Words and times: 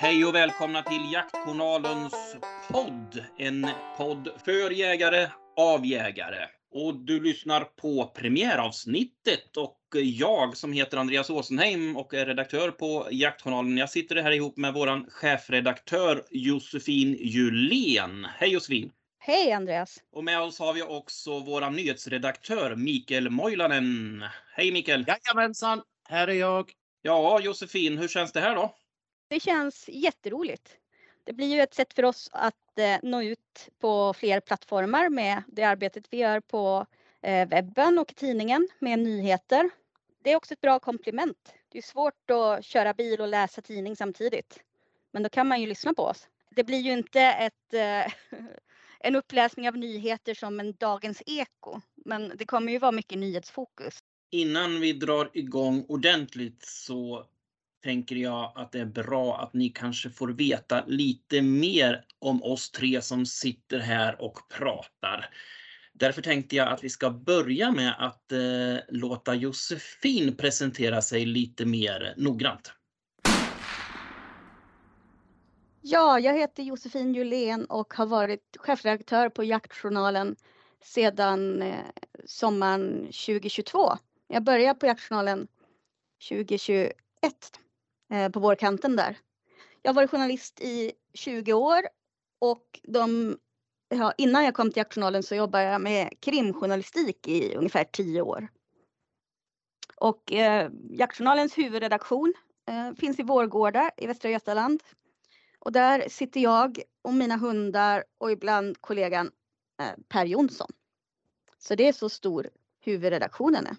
Hej 0.00 0.24
och 0.24 0.34
välkomna 0.34 0.82
till 0.82 1.12
Jaktjournalens 1.12 2.36
podd. 2.68 3.24
En 3.38 3.66
podd 3.96 4.28
för 4.44 4.70
jägare, 4.70 5.28
av 5.56 5.86
jägare. 5.86 6.46
Och 6.70 6.94
du 6.94 7.22
lyssnar 7.22 7.64
på 7.64 8.06
premiäravsnittet 8.06 9.56
och 9.56 9.78
jag 10.02 10.56
som 10.56 10.72
heter 10.72 10.96
Andreas 10.96 11.30
Åsenheim 11.30 11.96
och 11.96 12.14
är 12.14 12.26
redaktör 12.26 12.70
på 12.70 13.08
Jaktjournalen. 13.10 13.78
Jag 13.78 13.90
sitter 13.90 14.16
här 14.16 14.30
ihop 14.30 14.56
med 14.56 14.74
våran 14.74 15.06
chefredaktör 15.10 16.22
Josefin 16.30 17.16
Julén. 17.20 18.26
Hej 18.36 18.52
Josefin! 18.52 18.90
Hej 19.18 19.52
Andreas! 19.52 19.96
Och 20.12 20.24
med 20.24 20.40
oss 20.40 20.58
har 20.58 20.72
vi 20.72 20.82
också 20.82 21.38
våran 21.38 21.76
nyhetsredaktör 21.76 22.76
Mikael 22.76 23.30
Moilanen. 23.30 24.24
Hej 24.56 24.72
Mikael! 24.72 25.04
Jajamensan, 25.08 25.82
här 26.08 26.28
är 26.28 26.34
jag. 26.34 26.72
Ja, 27.02 27.40
Josefin, 27.40 27.98
hur 27.98 28.08
känns 28.08 28.32
det 28.32 28.40
här 28.40 28.54
då? 28.54 28.74
Det 29.28 29.40
känns 29.40 29.88
jätteroligt. 29.88 30.76
Det 31.24 31.32
blir 31.32 31.46
ju 31.46 31.60
ett 31.60 31.74
sätt 31.74 31.94
för 31.94 32.04
oss 32.04 32.30
att 32.32 32.78
eh, 32.78 32.96
nå 33.02 33.22
ut 33.22 33.68
på 33.78 34.14
fler 34.14 34.40
plattformar 34.40 35.08
med 35.08 35.42
det 35.46 35.62
arbetet 35.62 36.04
vi 36.10 36.16
gör 36.16 36.40
på 36.40 36.86
eh, 37.22 37.48
webben 37.48 37.98
och 37.98 38.14
tidningen 38.16 38.68
med 38.78 38.98
nyheter. 38.98 39.70
Det 40.22 40.32
är 40.32 40.36
också 40.36 40.54
ett 40.54 40.60
bra 40.60 40.78
komplement. 40.78 41.54
Det 41.68 41.78
är 41.78 41.82
svårt 41.82 42.30
att 42.30 42.64
köra 42.64 42.94
bil 42.94 43.20
och 43.20 43.28
läsa 43.28 43.62
tidning 43.62 43.96
samtidigt. 43.96 44.60
Men 45.12 45.22
då 45.22 45.28
kan 45.28 45.48
man 45.48 45.60
ju 45.60 45.66
lyssna 45.66 45.94
på 45.94 46.02
oss. 46.02 46.28
Det 46.50 46.64
blir 46.64 46.78
ju 46.78 46.92
inte 46.92 47.20
ett, 47.20 47.74
eh, 47.74 48.12
en 49.00 49.16
uppläsning 49.16 49.68
av 49.68 49.76
nyheter 49.76 50.34
som 50.34 50.60
en 50.60 50.72
Dagens 50.72 51.22
Eko, 51.26 51.80
men 51.94 52.32
det 52.36 52.44
kommer 52.44 52.72
ju 52.72 52.78
vara 52.78 52.92
mycket 52.92 53.18
nyhetsfokus. 53.18 53.98
Innan 54.30 54.80
vi 54.80 54.92
drar 54.92 55.30
igång 55.34 55.84
ordentligt 55.88 56.64
så 56.64 57.26
tänker 57.82 58.16
jag 58.16 58.52
att 58.54 58.72
det 58.72 58.80
är 58.80 58.86
bra 58.86 59.40
att 59.40 59.54
ni 59.54 59.68
kanske 59.68 60.10
får 60.10 60.28
veta 60.28 60.84
lite 60.86 61.42
mer 61.42 62.04
om 62.18 62.42
oss 62.42 62.70
tre 62.70 63.02
som 63.02 63.26
sitter 63.26 63.78
här 63.78 64.22
och 64.22 64.38
pratar. 64.58 65.30
Därför 65.92 66.22
tänkte 66.22 66.56
jag 66.56 66.68
att 66.68 66.84
vi 66.84 66.90
ska 66.90 67.10
börja 67.10 67.72
med 67.72 67.94
att 67.98 68.32
eh, 68.32 68.78
låta 68.88 69.34
Josefin 69.34 70.36
presentera 70.36 71.02
sig 71.02 71.26
lite 71.26 71.66
mer 71.66 72.14
noggrant. 72.16 72.72
Ja, 75.80 76.20
jag 76.20 76.38
heter 76.38 76.62
Josefin 76.62 77.14
Julén 77.14 77.64
och 77.64 77.94
har 77.94 78.06
varit 78.06 78.56
chefredaktör 78.58 79.28
på 79.28 79.44
Jaktjournalen 79.44 80.36
sedan 80.84 81.62
eh, 81.62 81.84
sommaren 82.24 83.00
2022. 83.00 83.92
Jag 84.28 84.44
började 84.44 84.78
på 84.78 84.86
Jaktjournalen 84.86 85.48
2021 86.28 86.94
Eh, 88.10 88.28
på 88.30 88.40
vårkanten 88.40 88.96
där. 88.96 89.18
Jag 89.82 89.90
har 89.90 89.94
varit 89.94 90.10
journalist 90.10 90.60
i 90.60 90.92
20 91.14 91.52
år 91.52 91.82
och 92.38 92.80
de, 92.82 93.36
ja, 93.88 94.12
innan 94.18 94.44
jag 94.44 94.54
kom 94.54 94.70
till 94.70 94.80
Jaktjournalen 94.80 95.22
så 95.22 95.34
jobbade 95.34 95.64
jag 95.64 95.80
med 95.80 96.20
krimjournalistik 96.20 97.28
i 97.28 97.54
ungefär 97.54 97.84
10 97.84 98.22
år. 98.22 98.48
Och 99.96 100.32
eh, 100.32 100.70
Jaktjournalens 100.90 101.58
huvudredaktion 101.58 102.34
eh, 102.68 102.92
finns 102.94 103.18
i 103.18 103.22
Vårgårda 103.22 103.90
i 103.96 104.06
Västra 104.06 104.30
Götaland. 104.30 104.82
Och 105.58 105.72
där 105.72 106.08
sitter 106.08 106.40
jag 106.40 106.82
och 107.02 107.14
mina 107.14 107.36
hundar 107.36 108.04
och 108.18 108.32
ibland 108.32 108.80
kollegan 108.80 109.30
eh, 109.82 109.92
Per 110.08 110.26
Jonsson. 110.26 110.70
Så 111.58 111.74
det 111.74 111.88
är 111.88 111.92
så 111.92 112.08
stor 112.08 112.50
huvudredaktionen 112.80 113.66
är. 113.66 113.76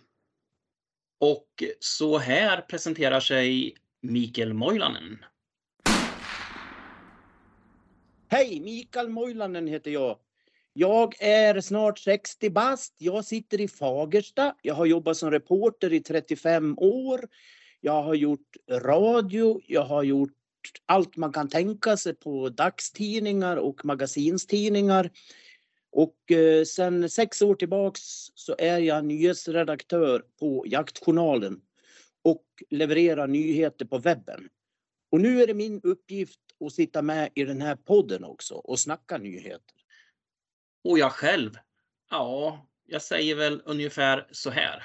Och 1.20 1.64
så 1.80 2.18
här 2.18 2.62
presenterar 2.62 3.20
sig 3.20 3.76
Mikael 4.02 4.54
Moilanen. 4.54 5.26
Hej, 8.28 8.60
Mikael 8.60 9.10
Moilanen 9.10 9.68
heter 9.68 9.92
jag. 9.92 10.18
Jag 10.74 11.16
är 11.20 11.62
snart 11.62 12.00
60 12.00 12.50
bast. 12.50 12.96
Jag 12.98 13.26
sitter 13.26 13.62
i 13.62 13.68
Fagersta. 13.68 14.56
Jag 14.62 14.76
har 14.76 14.86
jobbat 14.86 15.18
som 15.18 15.32
reporter 15.32 15.94
i 15.94 16.00
35 16.00 16.78
år. 16.78 17.28
Jag 17.82 18.04
har 18.04 18.14
gjort 18.14 18.58
radio. 18.72 19.62
Jag 19.68 19.86
har 19.86 20.04
gjort 20.04 20.34
allt 20.86 21.18
man 21.18 21.34
kan 21.34 21.50
tänka 21.50 21.98
sig 21.98 22.16
på 22.16 22.50
dagstidningar 22.50 23.58
och 23.58 23.86
magasinstidningar. 23.86 25.10
Och 25.92 26.32
eh, 26.32 26.64
sen 26.64 27.10
sex 27.10 27.42
år 27.42 27.56
tillbaks 27.56 28.02
så 28.36 28.56
är 28.58 28.80
jag 28.80 29.06
nyhetsredaktör 29.06 30.24
på 30.40 30.64
Jaktjournalen 30.68 31.62
och 32.24 32.46
leverera 32.70 33.26
nyheter 33.26 33.86
på 33.86 33.98
webben. 33.98 34.50
Och 35.12 35.22
nu 35.22 35.42
är 35.42 35.48
det 35.48 35.54
min 35.54 35.82
uppgift 35.84 36.40
att 36.66 36.74
sitta 36.74 37.02
med 37.02 37.30
i 37.36 37.44
den 37.44 37.62
här 37.62 37.76
podden 37.76 38.24
också 38.24 38.56
och 38.56 38.80
snacka 38.80 39.18
nyheter. 39.18 39.76
Och 40.84 41.00
jag 41.00 41.12
själv? 41.12 41.52
Ja, 42.10 42.68
jag 42.86 43.02
säger 43.02 43.36
väl 43.36 43.62
ungefär 43.66 44.28
så 44.32 44.50
här. 44.50 44.84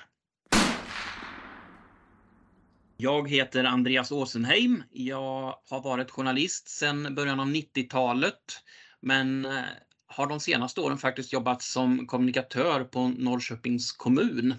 Jag 2.96 3.30
heter 3.30 3.64
Andreas 3.64 4.12
Åsenheim. 4.12 4.82
Jag 4.90 5.58
har 5.70 5.82
varit 5.82 6.10
journalist 6.10 6.68
sedan 6.68 7.14
början 7.14 7.40
av 7.40 7.46
90-talet 7.46 8.62
men 9.00 9.44
eh, 9.44 9.62
har 10.06 10.26
de 10.26 10.40
senaste 10.40 10.80
åren 10.80 10.98
faktiskt 10.98 11.32
jobbat 11.32 11.62
som 11.62 12.06
kommunikatör 12.06 12.84
på 12.84 13.08
Norrköpings 13.08 13.92
kommun. 13.92 14.54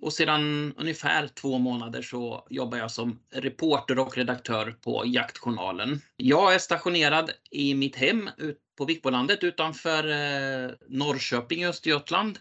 Och 0.00 0.12
sedan 0.12 0.74
ungefär 0.76 1.28
två 1.28 1.58
månader 1.58 2.02
så 2.02 2.46
jobbar 2.50 2.78
jag 2.78 2.90
som 2.90 3.18
reporter 3.30 3.98
och 3.98 4.16
redaktör 4.16 4.70
på 4.70 5.02
Jaktjournalen. 5.06 6.00
Jag 6.16 6.54
är 6.54 6.58
stationerad 6.58 7.30
i 7.50 7.74
mitt 7.74 7.96
hem 7.96 8.30
på 8.78 8.84
Vikbolandet 8.84 9.44
utanför 9.44 10.08
eh, 10.08 10.70
Norrköping 10.88 11.62
i 11.62 11.66
Östergötland. 11.66 12.38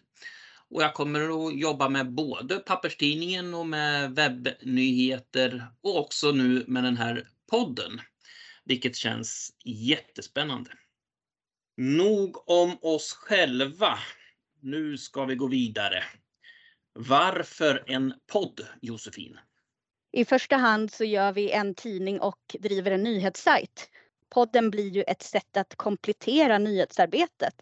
Och 0.70 0.84
jag 0.84 0.94
kommer 0.94 1.48
att 1.48 1.60
jobba 1.60 1.90
med 1.90 2.12
både 2.12 2.60
papperstidningen 2.60 3.54
och 3.54 3.68
med 3.68 4.16
webbnyheter 4.16 5.66
och 5.82 6.00
också 6.00 6.32
nu 6.32 6.66
med 6.68 6.84
den 6.84 6.98
här 6.98 7.28
podden. 7.52 8.02
Vilket 8.66 8.96
känns 8.96 9.54
jättespännande. 9.66 10.70
Nog 11.78 12.50
om 12.50 12.78
oss 12.82 13.14
själva. 13.14 14.00
Nu 14.62 14.98
ska 14.98 15.26
vi 15.26 15.36
gå 15.36 15.48
vidare. 15.48 16.04
Varför 16.98 17.84
en 17.88 18.14
podd, 18.32 18.62
Josefin? 18.82 19.40
I 20.12 20.26
första 20.26 20.58
hand 20.58 20.92
så 20.92 21.04
gör 21.04 21.32
vi 21.32 21.52
en 21.52 21.76
tidning 21.76 22.20
och 22.20 22.56
driver 22.60 22.92
en 22.92 23.04
nyhetssajt. 23.04 23.90
Podden 24.30 24.70
blir 24.70 24.90
ju 24.90 25.04
ett 25.04 25.22
sätt 25.22 25.58
att 25.58 25.76
komplettera 25.76 26.58
nyhetsarbetet. 26.58 27.54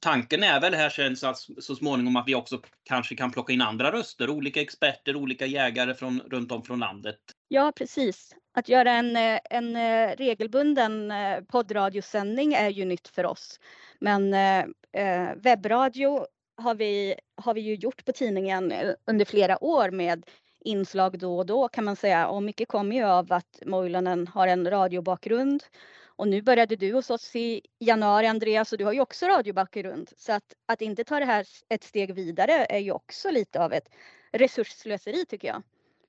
Tanken 0.00 0.42
är 0.42 0.60
väl 0.60 0.74
här 0.74 0.88
sen 0.88 1.16
så, 1.16 1.26
att, 1.26 1.38
så 1.38 1.76
småningom 1.76 2.16
att 2.16 2.28
vi 2.28 2.34
också 2.34 2.60
kanske 2.84 3.16
kan 3.16 3.30
plocka 3.30 3.52
in 3.52 3.62
andra 3.62 3.92
röster, 3.92 4.30
olika 4.30 4.60
experter, 4.60 5.16
olika 5.16 5.46
jägare 5.46 5.94
från, 5.94 6.20
runt 6.20 6.52
om 6.52 6.62
från 6.62 6.78
landet. 6.78 7.18
Ja, 7.48 7.72
precis. 7.76 8.34
Att 8.54 8.68
göra 8.68 8.92
en, 8.92 9.16
en 9.50 9.76
regelbunden 10.16 11.12
poddradiosändning 11.48 12.54
är 12.54 12.68
ju 12.68 12.84
nytt 12.84 13.08
för 13.08 13.26
oss. 13.26 13.60
Men 14.00 14.34
eh, 14.34 15.34
webbradio 15.36 16.26
har 16.56 16.74
vi, 16.74 17.14
har 17.34 17.54
vi 17.54 17.60
ju 17.60 17.74
gjort 17.74 18.04
på 18.04 18.12
tidningen 18.12 18.72
eh, 18.72 18.94
under 19.06 19.24
flera 19.24 19.64
år 19.64 19.90
med 19.90 20.26
inslag 20.60 21.18
då 21.18 21.38
och 21.38 21.46
då 21.46 21.68
kan 21.68 21.84
man 21.84 21.96
säga. 21.96 22.28
Och 22.28 22.42
mycket 22.42 22.68
kommer 22.68 22.96
ju 22.96 23.02
av 23.02 23.32
att 23.32 23.62
Moilanen 23.66 24.26
har 24.26 24.48
en 24.48 24.70
radiobakgrund. 24.70 25.64
Och 26.04 26.28
nu 26.28 26.42
började 26.42 26.76
du 26.76 26.92
hos 26.92 27.10
oss 27.10 27.36
i 27.36 27.60
januari 27.78 28.26
Andreas 28.26 28.72
och 28.72 28.78
du 28.78 28.84
har 28.84 28.92
ju 28.92 29.00
också 29.00 29.26
radiobakgrund. 29.26 30.10
Så 30.16 30.32
att, 30.32 30.54
att 30.66 30.82
inte 30.82 31.04
ta 31.04 31.18
det 31.18 31.24
här 31.24 31.46
ett 31.68 31.84
steg 31.84 32.14
vidare 32.14 32.52
är 32.52 32.78
ju 32.78 32.92
också 32.92 33.30
lite 33.30 33.64
av 33.64 33.72
ett 33.72 33.88
resursslöseri 34.32 35.26
tycker 35.26 35.48
jag. 35.48 35.62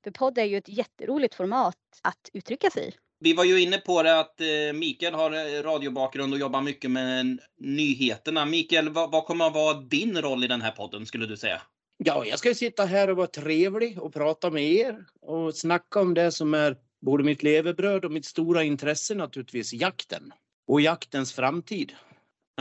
För 0.03 0.11
podd 0.11 0.38
är 0.38 0.44
ju 0.44 0.57
ett 0.57 0.69
jätteroligt 0.69 1.35
format 1.35 1.77
att 2.01 2.29
uttrycka 2.33 2.69
sig 2.69 2.88
i. 2.88 3.06
Vi 3.19 3.33
var 3.33 3.43
ju 3.43 3.61
inne 3.61 3.77
på 3.77 4.03
det 4.03 4.19
att 4.19 4.41
eh, 4.41 4.73
Mikael 4.73 5.13
har 5.13 5.63
radiobakgrund 5.63 6.33
och 6.33 6.39
jobbar 6.39 6.61
mycket 6.61 6.91
med 6.91 7.39
nyheterna. 7.59 8.45
Mikael, 8.45 8.89
vad, 8.89 9.11
vad 9.11 9.25
kommer 9.25 9.47
att 9.47 9.53
vara 9.53 9.73
din 9.73 10.21
roll 10.21 10.43
i 10.43 10.47
den 10.47 10.61
här 10.61 10.71
podden 10.71 11.05
skulle 11.05 11.25
du 11.25 11.37
säga? 11.37 11.61
Ja, 11.97 12.25
jag 12.25 12.39
ska 12.39 12.53
sitta 12.53 12.85
här 12.85 13.09
och 13.09 13.17
vara 13.17 13.27
trevlig 13.27 14.01
och 14.01 14.13
prata 14.13 14.49
med 14.49 14.63
er 14.63 15.05
och 15.21 15.55
snacka 15.55 15.99
om 15.99 16.13
det 16.13 16.31
som 16.31 16.53
är 16.53 16.77
både 17.01 17.23
mitt 17.23 17.43
levebröd 17.43 18.05
och 18.05 18.11
mitt 18.11 18.25
stora 18.25 18.63
intresse 18.63 19.15
naturligtvis, 19.15 19.73
jakten 19.73 20.33
och 20.67 20.81
jaktens 20.81 21.33
framtid. 21.33 21.93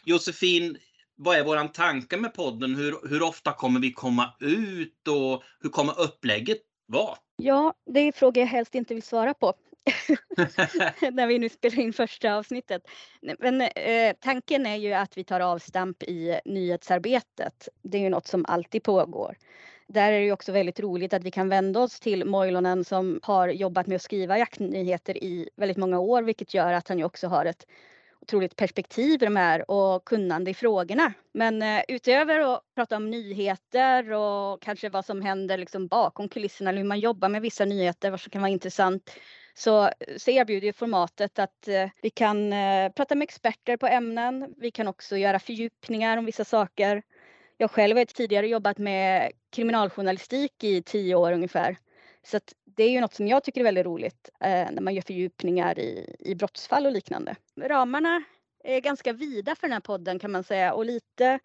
Josefin, 0.05 0.79
vad 1.17 1.37
är 1.37 1.45
våran 1.45 1.73
tanke 1.73 2.17
med 2.17 2.35
podden? 2.35 2.75
Hur, 2.75 3.09
hur 3.09 3.23
ofta 3.23 3.53
kommer 3.53 3.81
vi 3.81 3.93
komma 3.93 4.35
ut 4.41 5.09
och 5.09 5.43
hur 5.61 5.71
kommer 5.71 6.01
upplägget 6.01 6.59
vara? 6.87 7.17
Ja, 7.37 7.75
det 7.87 8.01
är 8.01 8.13
frågor 8.13 8.41
jag 8.41 8.49
helst 8.49 8.75
inte 8.75 8.95
vill 8.95 9.03
svara 9.03 9.35
på. 9.35 9.55
när 11.13 11.27
vi 11.27 11.39
nu 11.39 11.49
spelar 11.49 11.79
in 11.79 11.93
första 11.93 12.35
avsnittet. 12.35 12.83
Men 13.39 13.61
eh, 13.61 14.17
tanken 14.21 14.67
är 14.67 14.77
ju 14.77 14.93
att 14.93 15.19
vi 15.19 15.25
tar 15.25 15.41
avstamp 15.41 16.03
i 16.03 16.41
nyhetsarbetet. 16.45 17.69
Det 17.83 17.99
är 17.99 18.03
ju 18.03 18.09
något 18.09 18.27
som 18.27 18.45
alltid 18.49 18.83
pågår. 18.83 19.37
där 19.87 20.13
är 20.13 20.21
det 20.21 20.33
också 20.33 20.53
väldigt 20.53 20.81
roligt 20.81 21.13
att 21.15 21.25
vi 21.25 21.31
kan 21.31 21.49
vända 21.49 21.81
oss 21.81 22.01
till 22.01 22.25
Moilonen 22.25 22.85
som 22.85 23.21
har 23.23 23.49
jobbat 23.49 23.87
med 23.87 23.97
att 23.97 24.03
skriva 24.03 24.39
jaktnyheter 24.39 25.25
i 25.25 25.49
väldigt 25.57 25.77
många 25.77 25.99
år, 25.99 26.23
vilket 26.23 26.55
gör 26.55 26.73
att 26.73 26.89
han 26.89 26.99
ju 26.99 27.05
också 27.05 27.29
har 27.29 27.45
ett 27.45 27.67
otroligt 28.21 28.57
perspektiv 28.57 29.23
i 29.23 29.27
de 29.27 29.37
här 29.37 29.71
och 29.71 30.05
kunnande 30.05 30.51
i 30.51 30.55
frågorna. 30.55 31.13
Men 31.35 31.63
eh, 31.63 31.83
utöver 31.89 32.55
att 32.55 32.63
prata 32.75 32.97
om 32.97 33.11
nyheter 33.11 34.13
och 34.13 34.63
kanske 34.63 34.89
vad 34.89 35.05
som 35.05 35.23
händer 35.23 35.59
liksom 35.59 35.87
bakom 35.87 36.29
kulisserna 36.29 36.71
eller 36.71 36.81
hur 36.81 36.89
man 36.89 37.01
jobbar 37.01 37.29
med 37.29 37.43
vissa 37.43 37.65
nyheter, 37.65 38.11
vad 38.11 38.21
som 38.21 38.31
kan 38.31 38.43
vara 38.43 38.53
intressant, 38.53 39.11
så, 39.59 39.85
eh, 39.85 40.17
så 40.17 40.31
erbjuder 40.31 40.73
formatet 40.73 41.39
att 41.39 41.69
eh, 41.69 41.89
vi 42.03 42.11
kan 42.11 42.53
eh, 42.53 42.93
prata 42.93 43.15
med 43.15 43.25
experter 43.25 43.77
på 43.77 43.87
ämnen. 43.87 44.55
Vi 44.57 44.71
kan 44.71 44.89
också 44.89 45.17
göra 45.17 45.39
fördjupningar 45.39 46.17
om 46.17 46.25
vissa 46.25 46.45
saker. 46.45 47.03
Jag 47.57 47.71
själv 47.71 47.97
har 47.97 48.05
tidigare 48.05 48.49
jobbat 48.49 48.79
med 48.79 49.33
kriminaljournalistik 49.51 50.65
i 50.65 50.83
tio 50.83 51.15
år 51.15 51.33
ungefär. 51.33 51.77
Så 52.23 52.41
det 52.65 52.85
är 52.85 52.91
ju 52.91 53.01
något 53.01 53.15
som 53.15 53.29
jag 53.29 53.45
tycker 53.45 53.61
är 53.61 53.65
väldigt 53.65 53.87
roligt 53.87 54.31
eh, 54.41 54.67
när 54.73 54.81
man 54.81 54.95
gör 54.95 55.03
fördjupningar 55.03 55.79
i, 55.79 56.17
i 56.19 56.35
brottsfall 56.35 56.87
och 56.87 56.93
liknande. 56.93 57.37
Ramarna 57.61 58.23
är 58.65 58.81
ganska 58.81 59.13
vida 59.13 59.55
för 59.55 59.67
den 59.67 59.73
här 59.73 59.81
podden 59.81 60.19
kan 60.19 60.33
man 60.33 60.45
säga 60.45 60.75
och 60.75 60.85
lite 60.85 61.39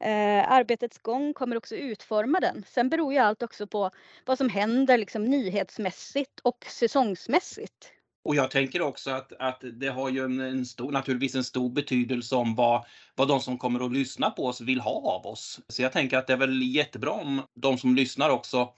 eh, 0.00 0.52
arbetets 0.52 0.98
gång 0.98 1.34
kommer 1.34 1.56
också 1.56 1.76
utforma 1.76 2.40
den. 2.40 2.64
Sen 2.68 2.88
beror 2.88 3.12
ju 3.12 3.18
allt 3.18 3.42
också 3.42 3.66
på 3.66 3.90
vad 4.26 4.38
som 4.38 4.48
händer 4.48 4.98
liksom 4.98 5.24
nyhetsmässigt 5.24 6.40
och 6.42 6.64
säsongsmässigt. 6.68 7.92
Och 8.24 8.34
jag 8.34 8.50
tänker 8.50 8.82
också 8.82 9.10
att, 9.10 9.32
att 9.32 9.62
det 9.72 9.88
har 9.88 10.10
ju 10.10 10.24
en, 10.24 10.40
en, 10.40 10.66
stor, 10.66 10.92
naturligtvis 10.92 11.34
en 11.34 11.44
stor 11.44 11.70
betydelse 11.70 12.36
om 12.36 12.54
vad, 12.54 12.84
vad 13.14 13.28
de 13.28 13.40
som 13.40 13.58
kommer 13.58 13.86
att 13.86 13.92
lyssna 13.92 14.30
på 14.30 14.46
oss 14.46 14.60
vill 14.60 14.80
ha 14.80 14.90
av 14.90 15.26
oss. 15.26 15.60
Så 15.68 15.82
jag 15.82 15.92
tänker 15.92 16.18
att 16.18 16.26
det 16.26 16.32
är 16.32 16.36
väl 16.36 16.62
jättebra 16.62 17.10
om 17.10 17.42
de 17.54 17.78
som 17.78 17.94
lyssnar 17.94 18.30
också 18.30 18.68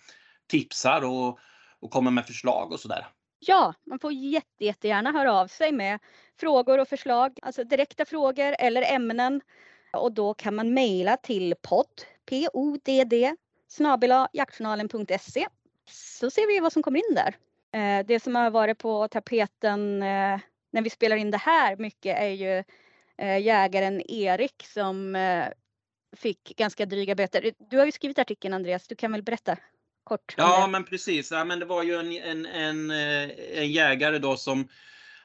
tipsar 0.47 1.05
och, 1.05 1.39
och 1.81 1.91
kommer 1.91 2.11
med 2.11 2.27
förslag 2.27 2.73
och 2.73 2.81
sådär. 2.81 3.07
Ja, 3.39 3.75
man 3.87 3.99
får 3.99 4.13
jätte, 4.13 4.65
jättegärna 4.65 5.13
höra 5.13 5.33
av 5.33 5.47
sig 5.47 5.73
med 5.73 5.99
frågor 6.41 6.79
och 6.79 6.89
förslag, 6.89 7.39
alltså 7.43 7.65
direkta 7.65 8.05
frågor 8.05 8.57
eller 8.59 8.83
ämnen. 8.83 9.41
Och 9.93 10.13
då 10.13 10.35
kan 10.35 10.55
man 10.55 10.75
mejla 10.75 11.17
till 11.17 11.55
podd, 11.63 12.03
P-O-D-D, 12.29 13.35
snabela 13.69 14.29
jaktjournalen.se. 14.33 15.47
Så 15.91 16.31
ser 16.31 16.47
vi 16.47 16.61
vad 16.61 16.73
som 16.73 16.83
kommer 16.83 16.99
in 16.99 17.15
där. 17.15 17.37
Eh, 17.73 18.07
det 18.07 18.21
som 18.21 18.35
har 18.35 18.51
varit 18.51 18.79
på 18.79 19.09
tapeten 19.09 20.03
eh, 20.03 20.41
när 20.73 20.83
vi 20.83 20.91
spelar 20.91 21.17
in 21.17 21.31
det 21.31 21.39
här 21.39 21.77
mycket 21.77 22.19
är 22.19 22.29
ju 22.29 22.65
eh, 23.19 23.39
jägaren 23.43 24.11
Erik 24.11 24.67
som 24.67 25.17
fick 26.17 26.57
ganska 26.57 26.87
dryga 26.87 27.15
böter. 27.15 27.53
Du 27.71 27.79
har 27.79 27.87
ju 27.87 27.93
skrivit 27.93 28.19
artikeln 28.19 28.55
Andreas, 28.55 28.89
du 28.89 28.95
kan 28.95 29.13
väl 29.13 29.23
berätta 29.23 29.57
kort? 30.05 30.35
Ja, 30.37 30.67
men 30.67 30.85
precis. 30.85 31.31
Ja, 31.31 31.45
men 31.45 31.59
det 31.59 31.65
var 31.65 31.83
ju 31.83 31.95
en, 31.95 32.13
en, 32.13 32.47
en, 32.47 32.91
en 33.55 33.73
jägare 33.73 34.19
då 34.19 34.37
som 34.37 34.69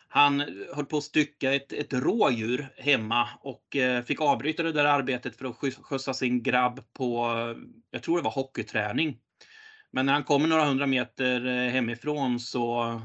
han 0.07 0.41
eh, 0.41 0.47
höll 0.73 0.85
på 0.85 0.97
att 0.97 1.03
stycka 1.03 1.53
ett, 1.53 1.73
ett 1.73 1.93
rådjur 1.93 2.67
hemma 2.77 3.29
och 3.41 3.75
eh, 3.75 4.03
fick 4.03 4.21
avbryta 4.21 4.63
det 4.63 4.71
där 4.71 4.85
arbetet 4.85 5.37
för 5.37 5.45
att 5.45 5.55
skjutsa 5.85 6.13
sin 6.13 6.43
grabb 6.43 6.93
på, 6.93 7.25
eh, 7.25 7.61
jag 7.91 8.03
tror 8.03 8.17
det 8.17 8.23
var 8.23 8.31
hockeyträning. 8.31 9.17
Men 9.91 10.05
när 10.05 10.13
han 10.13 10.23
kommer 10.23 10.47
några 10.47 10.65
hundra 10.65 10.87
meter 10.87 11.69
hemifrån 11.69 12.39
så 12.39 13.01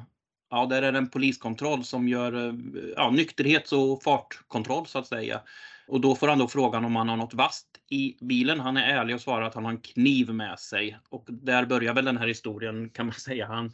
ja, 0.50 0.67
där 0.67 0.82
är 0.82 0.93
det 0.93 0.99
en 0.99 1.11
poliskontroll 1.11 1.85
som 1.85 2.08
gör 2.08 2.58
ja, 2.97 3.11
nykterhets 3.11 3.73
och 3.73 4.03
fartkontroll 4.03 4.87
så 4.87 4.99
att 4.99 5.06
säga. 5.06 5.41
Och 5.88 6.00
då 6.00 6.14
får 6.14 6.29
han 6.29 6.38
då 6.38 6.49
frågan 6.49 6.85
om 6.85 6.96
han 6.96 7.08
har 7.08 7.17
något 7.17 7.35
vasst 7.35 7.67
i 7.91 8.17
bilen. 8.20 8.61
Han 8.61 8.76
är 8.76 8.96
ärlig 8.96 9.14
och 9.14 9.20
svarar 9.20 9.46
att 9.46 9.55
han 9.55 9.64
har 9.64 9.73
en 9.73 9.81
kniv 9.81 10.35
med 10.35 10.58
sig. 10.58 10.99
Och 11.08 11.26
där 11.29 11.67
börjar 11.67 11.94
väl 11.94 12.05
den 12.05 12.17
här 12.17 12.26
historien 12.26 12.91
kan 12.91 13.06
man 13.06 13.14
säga. 13.19 13.46
Han, 13.46 13.73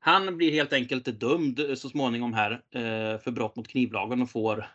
han 0.00 0.36
blir 0.36 0.52
helt 0.52 0.72
enkelt 0.72 1.20
dömd 1.20 1.60
eh, 1.60 1.74
så 1.74 1.88
småningom 1.88 2.32
här 2.32 2.52
eh, 2.52 3.20
för 3.20 3.30
brott 3.30 3.56
mot 3.56 3.68
knivlagen 3.68 4.22
och 4.22 4.30
får, 4.30 4.66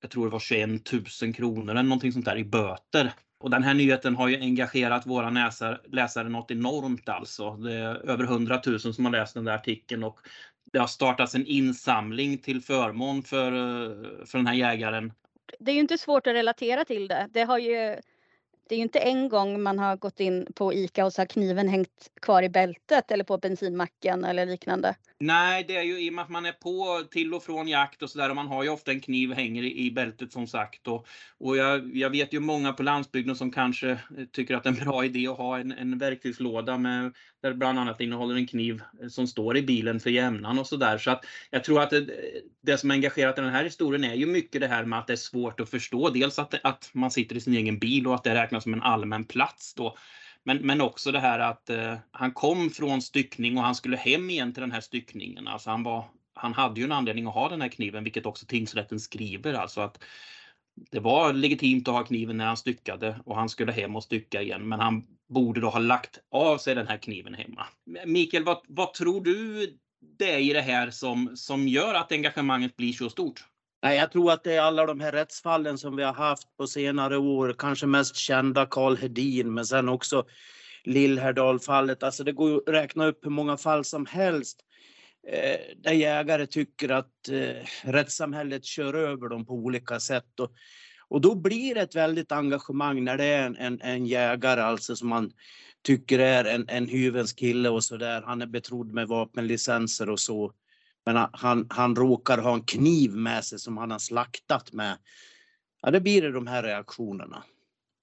jag 0.00 0.10
tror 0.10 0.24
det 0.24 0.32
var 0.32 0.40
21 0.40 0.92
000 1.22 1.34
kronor 1.34 1.70
eller 1.70 1.82
någonting 1.82 2.12
sånt 2.12 2.24
där 2.24 2.38
i 2.38 2.44
böter. 2.44 3.12
Och 3.40 3.50
den 3.50 3.62
här 3.62 3.74
nyheten 3.74 4.16
har 4.16 4.28
ju 4.28 4.36
engagerat 4.36 5.06
våra 5.06 5.30
läsare, 5.30 5.80
läsare 5.86 6.28
något 6.28 6.50
enormt 6.50 7.08
alltså. 7.08 7.56
Det 7.56 7.74
är 7.74 8.10
över 8.10 8.24
100 8.24 8.60
000 8.66 8.80
som 8.80 9.04
har 9.04 9.12
läst 9.12 9.34
den 9.34 9.44
där 9.44 9.54
artikeln 9.54 10.04
och 10.04 10.18
det 10.72 10.78
har 10.78 10.86
startats 10.86 11.34
en 11.34 11.46
insamling 11.46 12.38
till 12.38 12.60
förmån 12.60 13.22
för, 13.22 13.52
eh, 13.52 14.26
för 14.26 14.38
den 14.38 14.46
här 14.46 14.54
jägaren. 14.54 15.12
Det 15.58 15.70
är 15.70 15.74
ju 15.74 15.80
inte 15.80 15.98
svårt 15.98 16.26
att 16.26 16.34
relatera 16.34 16.84
till 16.84 17.08
det. 17.08 17.28
Det 17.30 17.42
har 17.42 17.58
ju 17.58 17.96
det 18.70 18.74
är 18.74 18.76
ju 18.76 18.82
inte 18.82 18.98
en 18.98 19.28
gång 19.28 19.62
man 19.62 19.78
har 19.78 19.96
gått 19.96 20.20
in 20.20 20.46
på 20.54 20.72
ICA 20.74 21.04
och 21.04 21.12
så 21.12 21.20
har 21.20 21.26
kniven 21.26 21.68
hängt 21.68 22.10
kvar 22.22 22.42
i 22.42 22.48
bältet 22.48 23.10
eller 23.10 23.24
på 23.24 23.38
bensinmacken 23.38 24.24
eller 24.24 24.46
liknande. 24.46 24.94
Nej, 25.22 25.64
det 25.68 25.76
är 25.76 25.82
ju 25.82 26.00
i 26.00 26.10
och 26.10 26.14
med 26.14 26.22
att 26.22 26.30
man 26.30 26.46
är 26.46 26.52
på 26.52 27.04
till 27.10 27.34
och 27.34 27.42
från 27.42 27.68
jakt 27.68 28.02
och 28.02 28.10
sådär 28.10 28.30
och 28.30 28.36
man 28.36 28.48
har 28.48 28.62
ju 28.62 28.68
ofta 28.68 28.90
en 28.90 29.00
kniv 29.00 29.32
hänger 29.32 29.62
i 29.62 29.90
bältet 29.90 30.32
som 30.32 30.46
sagt. 30.46 30.88
Och, 30.88 31.06
och 31.38 31.56
jag, 31.56 31.96
jag 31.96 32.10
vet 32.10 32.32
ju 32.32 32.40
många 32.40 32.72
på 32.72 32.82
landsbygden 32.82 33.36
som 33.36 33.50
kanske 33.50 33.90
eh, 33.90 33.98
tycker 34.32 34.56
att 34.56 34.62
det 34.62 34.68
är 34.68 34.72
en 34.72 34.84
bra 34.84 35.04
idé 35.10 35.28
att 35.28 35.36
ha 35.36 35.58
en, 35.58 35.72
en 35.72 35.98
verktygslåda 35.98 36.78
med, 36.78 37.14
där 37.42 37.52
bland 37.52 37.78
annat 37.78 38.00
innehåller 38.00 38.34
en 38.34 38.46
kniv 38.46 38.82
eh, 39.02 39.08
som 39.08 39.26
står 39.26 39.56
i 39.56 39.62
bilen 39.62 40.00
för 40.00 40.10
jämnan 40.10 40.58
och 40.58 40.66
sådär. 40.66 40.98
Så 40.98 41.10
att 41.10 41.24
jag 41.50 41.64
tror 41.64 41.82
att 41.82 41.90
det, 41.90 42.06
det 42.62 42.78
som 42.78 42.90
engagerat 42.90 43.38
i 43.38 43.42
den 43.42 43.52
här 43.52 43.64
historien 43.64 44.04
är 44.04 44.14
ju 44.14 44.26
mycket 44.26 44.60
det 44.60 44.68
här 44.68 44.84
med 44.84 44.98
att 44.98 45.06
det 45.06 45.12
är 45.12 45.16
svårt 45.16 45.60
att 45.60 45.70
förstå. 45.70 46.10
Dels 46.10 46.38
att, 46.38 46.54
att 46.64 46.90
man 46.92 47.10
sitter 47.10 47.36
i 47.36 47.40
sin 47.40 47.54
egen 47.54 47.78
bil 47.78 48.06
och 48.06 48.14
att 48.14 48.24
det 48.24 48.34
räknas 48.34 48.62
som 48.62 48.74
en 48.74 48.82
allmän 48.82 49.24
plats 49.24 49.74
då. 49.74 49.96
Men, 50.50 50.58
men 50.58 50.80
också 50.80 51.12
det 51.12 51.20
här 51.20 51.38
att 51.38 51.70
eh, 51.70 51.98
han 52.10 52.32
kom 52.32 52.70
från 52.70 53.02
styckning 53.02 53.58
och 53.58 53.64
han 53.64 53.74
skulle 53.74 53.96
hem 53.96 54.30
igen 54.30 54.52
till 54.52 54.60
den 54.60 54.72
här 54.72 54.80
styckningen. 54.80 55.48
Alltså 55.48 55.70
han, 55.70 55.82
var, 55.82 56.04
han 56.34 56.54
hade 56.54 56.80
ju 56.80 56.84
en 56.84 56.92
anledning 56.92 57.26
att 57.26 57.34
ha 57.34 57.48
den 57.48 57.60
här 57.60 57.68
kniven, 57.68 58.04
vilket 58.04 58.26
också 58.26 58.46
tingsrätten 58.46 59.00
skriver. 59.00 59.54
Alltså 59.54 59.80
att 59.80 60.04
det 60.90 61.00
var 61.00 61.32
legitimt 61.32 61.88
att 61.88 61.94
ha 61.94 62.04
kniven 62.04 62.36
när 62.36 62.46
han 62.46 62.56
styckade 62.56 63.20
och 63.24 63.36
han 63.36 63.48
skulle 63.48 63.72
hem 63.72 63.96
och 63.96 64.02
stycka 64.02 64.42
igen. 64.42 64.68
Men 64.68 64.80
han 64.80 65.06
borde 65.28 65.60
då 65.60 65.68
ha 65.68 65.78
lagt 65.78 66.18
av 66.30 66.58
sig 66.58 66.74
den 66.74 66.88
här 66.88 66.98
kniven 66.98 67.34
hemma. 67.34 67.66
Mikael, 68.06 68.44
vad, 68.44 68.60
vad 68.68 68.94
tror 68.94 69.24
du 69.24 69.66
det 70.18 70.32
är 70.32 70.38
i 70.38 70.52
det 70.52 70.62
här 70.62 70.90
som, 70.90 71.36
som 71.36 71.68
gör 71.68 71.94
att 71.94 72.12
engagemanget 72.12 72.76
blir 72.76 72.92
så 72.92 73.10
stort? 73.10 73.44
Nej, 73.82 73.96
jag 73.96 74.12
tror 74.12 74.32
att 74.32 74.44
det 74.44 74.54
är 74.54 74.60
alla 74.60 74.86
de 74.86 75.00
här 75.00 75.12
rättsfallen 75.12 75.78
som 75.78 75.96
vi 75.96 76.02
har 76.02 76.12
haft 76.12 76.56
på 76.56 76.66
senare 76.66 77.18
år, 77.18 77.54
kanske 77.58 77.86
mest 77.86 78.16
kända 78.16 78.66
Karl 78.66 78.96
Hedin, 78.96 79.54
men 79.54 79.66
sen 79.66 79.88
också 79.88 80.24
Lillhärdal-fallet. 80.84 82.02
Alltså 82.02 82.24
det 82.24 82.32
går 82.32 82.56
att 82.56 82.74
räkna 82.74 83.06
upp 83.06 83.24
hur 83.24 83.30
många 83.30 83.56
fall 83.56 83.84
som 83.84 84.06
helst 84.06 84.60
eh, 85.28 85.76
där 85.76 85.92
jägare 85.92 86.46
tycker 86.46 86.88
att 86.88 87.28
eh, 87.30 87.90
rättssamhället 87.90 88.64
kör 88.64 88.94
över 88.94 89.28
dem 89.28 89.46
på 89.46 89.54
olika 89.54 90.00
sätt. 90.00 90.40
Och, 90.40 90.52
och 91.08 91.20
då 91.20 91.34
blir 91.34 91.74
det 91.74 91.80
ett 91.80 91.96
väldigt 91.96 92.32
engagemang 92.32 93.04
när 93.04 93.16
det 93.16 93.24
är 93.24 93.46
en, 93.46 93.56
en, 93.56 93.80
en 93.80 94.06
jägare 94.06 94.60
alltså 94.60 94.96
som 94.96 95.08
man 95.08 95.32
tycker 95.82 96.18
är 96.18 96.44
en, 96.44 96.68
en 96.68 96.88
hyvens 96.88 97.32
kille 97.32 97.68
och 97.68 97.84
så 97.84 97.96
där. 97.96 98.22
Han 98.22 98.42
är 98.42 98.46
betrodd 98.46 98.92
med 98.92 99.08
vapenlicenser 99.08 100.10
och 100.10 100.20
så. 100.20 100.52
Men 101.06 101.28
han, 101.32 101.66
han 101.70 101.96
råkar 101.96 102.38
ha 102.38 102.54
en 102.54 102.64
kniv 102.64 103.10
med 103.10 103.44
sig 103.44 103.58
som 103.58 103.76
han 103.76 103.90
har 103.90 103.98
slaktat 103.98 104.72
med. 104.72 104.98
Ja, 105.82 105.90
det 105.90 106.00
blir 106.00 106.22
det 106.22 106.32
de 106.32 106.46
här 106.46 106.62
reaktionerna. 106.62 107.42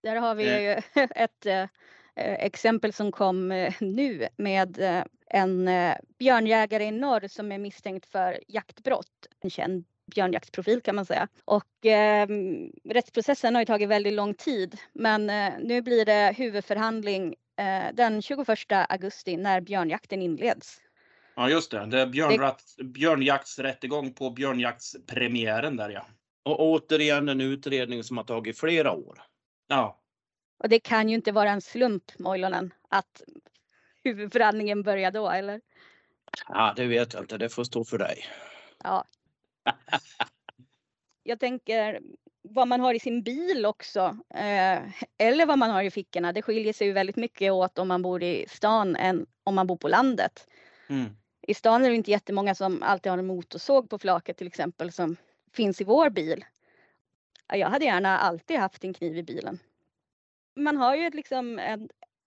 Där 0.03 0.15
har 0.15 0.35
vi 0.35 0.67
eh. 0.67 0.83
ett 1.15 1.45
eh, 1.45 1.65
exempel 2.15 2.93
som 2.93 3.11
kom 3.11 3.51
eh, 3.51 3.73
nu 3.79 4.27
med 4.37 4.79
eh, 4.79 5.03
en 5.29 5.67
eh, 5.67 5.95
björnjägare 6.19 6.83
i 6.83 6.91
norr 6.91 7.27
som 7.27 7.51
är 7.51 7.57
misstänkt 7.57 8.05
för 8.05 8.39
jaktbrott. 8.47 9.27
En 9.41 9.49
känd 9.49 9.85
björnjaktsprofil 10.15 10.81
kan 10.81 10.95
man 10.95 11.05
säga. 11.05 11.27
Och 11.45 11.85
eh, 11.85 12.27
rättsprocessen 12.89 13.55
har 13.55 13.61
ju 13.61 13.65
tagit 13.65 13.89
väldigt 13.89 14.13
lång 14.13 14.33
tid 14.33 14.77
men 14.93 15.29
eh, 15.29 15.53
nu 15.59 15.81
blir 15.81 16.05
det 16.05 16.33
huvudförhandling 16.37 17.35
eh, 17.59 17.93
den 17.93 18.21
21 18.21 18.47
augusti 18.69 19.37
när 19.37 19.61
björnjakten 19.61 20.21
inleds. 20.21 20.81
Ja 21.39 21.49
just 21.49 21.71
det, 21.71 21.85
det 21.85 22.01
är 22.01 22.07
björnjakt, 22.07 22.75
björnjaktsrättegång 22.83 24.13
på 24.13 24.29
björnjaktspremiären 24.29 25.77
där 25.77 25.89
ja. 25.89 26.05
Och 26.43 26.59
återigen 26.59 27.29
en 27.29 27.41
utredning 27.41 28.03
som 28.03 28.17
har 28.17 28.23
tagit 28.23 28.59
flera 28.59 28.91
år. 28.91 29.21
Ja. 29.67 29.99
Och 30.57 30.69
det 30.69 30.79
kan 30.79 31.09
ju 31.09 31.15
inte 31.15 31.31
vara 31.31 31.49
en 31.49 31.61
slump 31.61 32.19
Moilonen 32.19 32.73
att 32.89 33.21
huvudförhandlingen 34.03 34.83
börjar 34.83 35.11
då 35.11 35.29
eller? 35.29 35.61
Ja 36.47 36.73
det 36.75 36.85
vet 36.85 37.13
jag 37.13 37.23
inte, 37.23 37.37
det 37.37 37.49
får 37.49 37.63
stå 37.63 37.85
för 37.85 37.97
dig. 37.97 38.25
Ja. 38.83 39.05
jag 41.23 41.39
tänker 41.39 41.99
vad 42.41 42.67
man 42.67 42.79
har 42.79 42.93
i 42.93 42.99
sin 42.99 43.23
bil 43.23 43.65
också 43.65 44.17
eh, 44.33 44.79
eller 45.17 45.45
vad 45.45 45.59
man 45.59 45.71
har 45.71 45.83
i 45.83 45.91
fickorna. 45.91 46.33
Det 46.33 46.41
skiljer 46.41 46.73
sig 46.73 46.87
ju 46.87 46.93
väldigt 46.93 47.15
mycket 47.15 47.51
åt 47.51 47.79
om 47.79 47.87
man 47.87 48.01
bor 48.01 48.23
i 48.23 48.45
stan 48.49 48.95
än 48.95 49.25
om 49.43 49.55
man 49.55 49.67
bor 49.67 49.77
på 49.77 49.87
landet. 49.87 50.47
Mm. 50.89 51.17
I 51.49 51.53
stan 51.53 51.85
är 51.85 51.89
det 51.89 51.95
inte 51.95 52.11
jättemånga 52.11 52.55
som 52.55 52.83
alltid 52.83 53.09
har 53.09 53.17
en 53.17 53.27
motorsåg 53.27 53.89
på 53.89 53.99
flaket 53.99 54.37
till 54.37 54.47
exempel 54.47 54.91
som 54.91 55.15
finns 55.53 55.81
i 55.81 55.83
vår 55.83 56.09
bil. 56.09 56.45
Jag 57.53 57.69
hade 57.69 57.85
gärna 57.85 58.17
alltid 58.17 58.57
haft 58.57 58.83
en 58.83 58.93
kniv 58.93 59.17
i 59.17 59.23
bilen. 59.23 59.59
Man 60.55 60.77
har 60.77 60.95
ju 60.95 61.09
liksom 61.09 61.59
ett, 61.59 61.81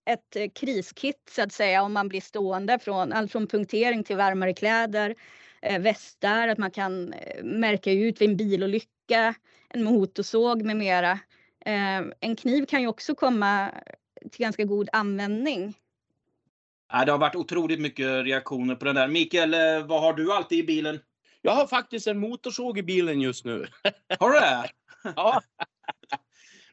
ett 0.05 0.55
kriskit 0.55 1.31
så 1.31 1.43
att 1.43 1.53
säga 1.53 1.83
om 1.83 1.93
man 1.93 2.09
blir 2.09 2.21
stående 2.21 2.79
från 2.79 3.13
allt 3.13 3.33
från 3.33 3.47
punktering 3.47 4.05
till 4.05 4.17
varmare 4.17 4.55
kläder, 4.55 5.15
eh, 5.63 5.81
västar, 5.81 6.49
att 6.49 6.59
man 6.59 6.71
kan 6.71 7.13
eh, 7.13 7.45
märka 7.45 7.93
ut 7.93 8.21
vid 8.21 8.31
en 8.31 8.37
bilolycka, 8.37 9.35
en 9.69 9.85
motorsåg 9.85 10.63
med 10.63 10.77
mera. 10.77 11.19
En 12.21 12.37
kniv 12.37 12.67
kan 12.67 12.83
ju 12.83 12.89
också 12.89 13.15
komma 13.15 13.71
till 14.31 14.41
ganska 14.41 14.65
god 14.65 14.89
användning. 14.93 15.75
Det 16.91 17.11
har 17.11 17.19
varit 17.19 17.37
otroligt 17.37 17.81
mycket 17.81 18.25
reaktioner 18.25 18.75
på 18.75 18.85
den 18.85 18.95
där. 18.95 19.09
Mikael, 19.09 19.51
vad 19.87 20.01
har 20.01 20.13
du 20.13 20.33
alltid 20.33 20.59
i 20.59 20.63
bilen? 20.63 21.01
Jag 21.43 21.53
har 21.53 21.67
faktiskt 21.67 22.07
en 22.07 22.19
motorsåg 22.19 22.79
i 22.79 22.83
bilen 22.83 23.21
just 23.21 23.45
nu. 23.45 23.67
Har 24.19 24.31
du 24.31 24.41
det? 24.41 24.71
ja. 25.17 25.43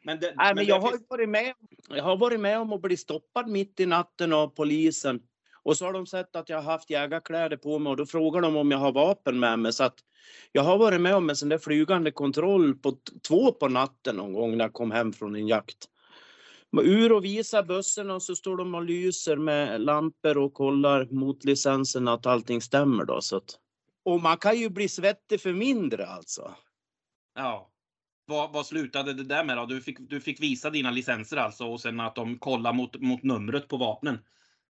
Men, 0.02 0.20
det, 0.20 0.34
Nej, 0.36 0.54
men 0.54 0.66
jag, 0.66 0.80
har 0.80 0.98
varit 1.08 1.28
med, 1.28 1.54
jag 1.88 2.04
har 2.04 2.16
varit 2.16 2.40
med 2.40 2.58
om 2.58 2.72
att 2.72 2.80
bli 2.80 2.96
stoppad 2.96 3.48
mitt 3.48 3.80
i 3.80 3.86
natten 3.86 4.32
av 4.32 4.48
polisen. 4.48 5.20
Och 5.62 5.76
så 5.76 5.84
har 5.84 5.92
de 5.92 6.06
sett 6.06 6.36
att 6.36 6.48
jag 6.48 6.56
har 6.56 6.72
haft 6.72 6.90
jägarkläder 6.90 7.56
på 7.56 7.78
mig 7.78 7.90
och 7.90 7.96
då 7.96 8.06
frågar 8.06 8.40
de 8.40 8.56
om 8.56 8.70
jag 8.70 8.78
har 8.78 8.92
vapen 8.92 9.40
med 9.40 9.58
mig. 9.58 9.72
Så 9.72 9.84
att 9.84 9.98
jag 10.52 10.62
har 10.62 10.78
varit 10.78 11.00
med 11.00 11.14
om 11.14 11.30
en 11.30 11.36
sån 11.36 11.48
där 11.48 11.58
flygande 11.58 12.10
kontroll 12.10 12.74
på 12.74 12.96
två 13.28 13.52
på 13.52 13.68
natten 13.68 14.16
någon 14.16 14.32
gång 14.32 14.56
när 14.56 14.64
jag 14.64 14.72
kom 14.72 14.90
hem 14.90 15.12
från 15.12 15.34
en 15.34 15.48
jakt. 15.48 15.88
Ur 16.76 17.12
och 17.12 17.24
visar 17.24 17.62
bössorna 17.62 18.14
och 18.14 18.22
så 18.22 18.36
står 18.36 18.56
de 18.56 18.74
och 18.74 18.84
lyser 18.84 19.36
med 19.36 19.80
lampor 19.80 20.38
och 20.38 20.54
kollar 20.54 21.04
mot 21.10 21.44
licensen 21.44 22.08
att 22.08 22.26
allting 22.26 22.60
stämmer 22.60 23.04
då. 23.04 23.20
Så 23.20 23.36
att, 23.36 23.58
och 24.04 24.22
man 24.22 24.36
kan 24.36 24.58
ju 24.58 24.68
bli 24.68 24.88
svettig 24.88 25.40
för 25.40 25.52
mindre 25.52 26.06
alltså. 26.06 26.54
Ja. 27.34 27.70
Vad, 28.26 28.52
vad 28.52 28.66
slutade 28.66 29.14
det 29.14 29.24
där 29.24 29.44
med 29.44 29.56
då? 29.56 29.66
Du 29.66 29.80
fick, 29.80 29.98
du 29.98 30.20
fick 30.20 30.40
visa 30.40 30.70
dina 30.70 30.90
licenser 30.90 31.36
alltså 31.36 31.64
och 31.64 31.80
sen 31.80 32.00
att 32.00 32.14
de 32.14 32.38
kollade 32.38 32.76
mot, 32.76 33.00
mot 33.00 33.22
numret 33.22 33.68
på 33.68 33.76
vapnen? 33.76 34.18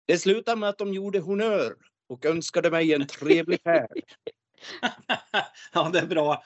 Det 0.06 0.18
slutade 0.18 0.58
med 0.58 0.70
att 0.70 0.78
de 0.78 0.94
gjorde 0.94 1.20
honör 1.20 1.76
och 2.10 2.26
önskade 2.26 2.72
mig 2.72 2.94
en 2.94 3.08
trevlig 3.08 3.62
färd. 3.62 4.02
ja, 5.74 5.90
det 5.94 6.00
är 6.00 6.08
bra. 6.08 6.44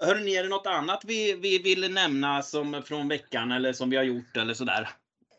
Hörrni, 0.00 0.36
är 0.36 0.42
det 0.42 0.48
något 0.48 0.66
annat 0.66 1.04
vi, 1.04 1.34
vi 1.34 1.58
vill 1.58 1.94
nämna 1.94 2.42
som 2.42 2.82
från 2.82 3.08
veckan 3.08 3.52
eller 3.52 3.72
som 3.72 3.90
vi 3.90 3.96
har 3.96 4.04
gjort 4.04 4.36
eller 4.36 4.54
sådär? 4.54 4.88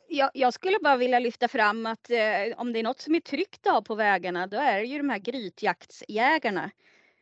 Jag, 0.10 0.30
jag 0.34 0.54
skulle 0.54 0.80
bara 0.84 0.98
vilja 0.98 1.20
lyfta 1.20 1.48
fram 1.48 1.86
att 1.86 2.10
eh, 2.10 2.58
om 2.58 2.74
det 2.74 2.80
är 2.80 2.84
något 2.84 3.02
som 3.02 3.16
är 3.16 3.20
tryggt 3.20 3.68
av 3.68 3.82
på 3.82 3.96
vägarna, 3.96 4.48
då 4.48 4.58
är 4.58 4.80
det 4.80 4.86
ju 4.86 4.98
de 4.98 5.10
här 5.10 5.20
grytjaktsjägarna. 5.20 6.72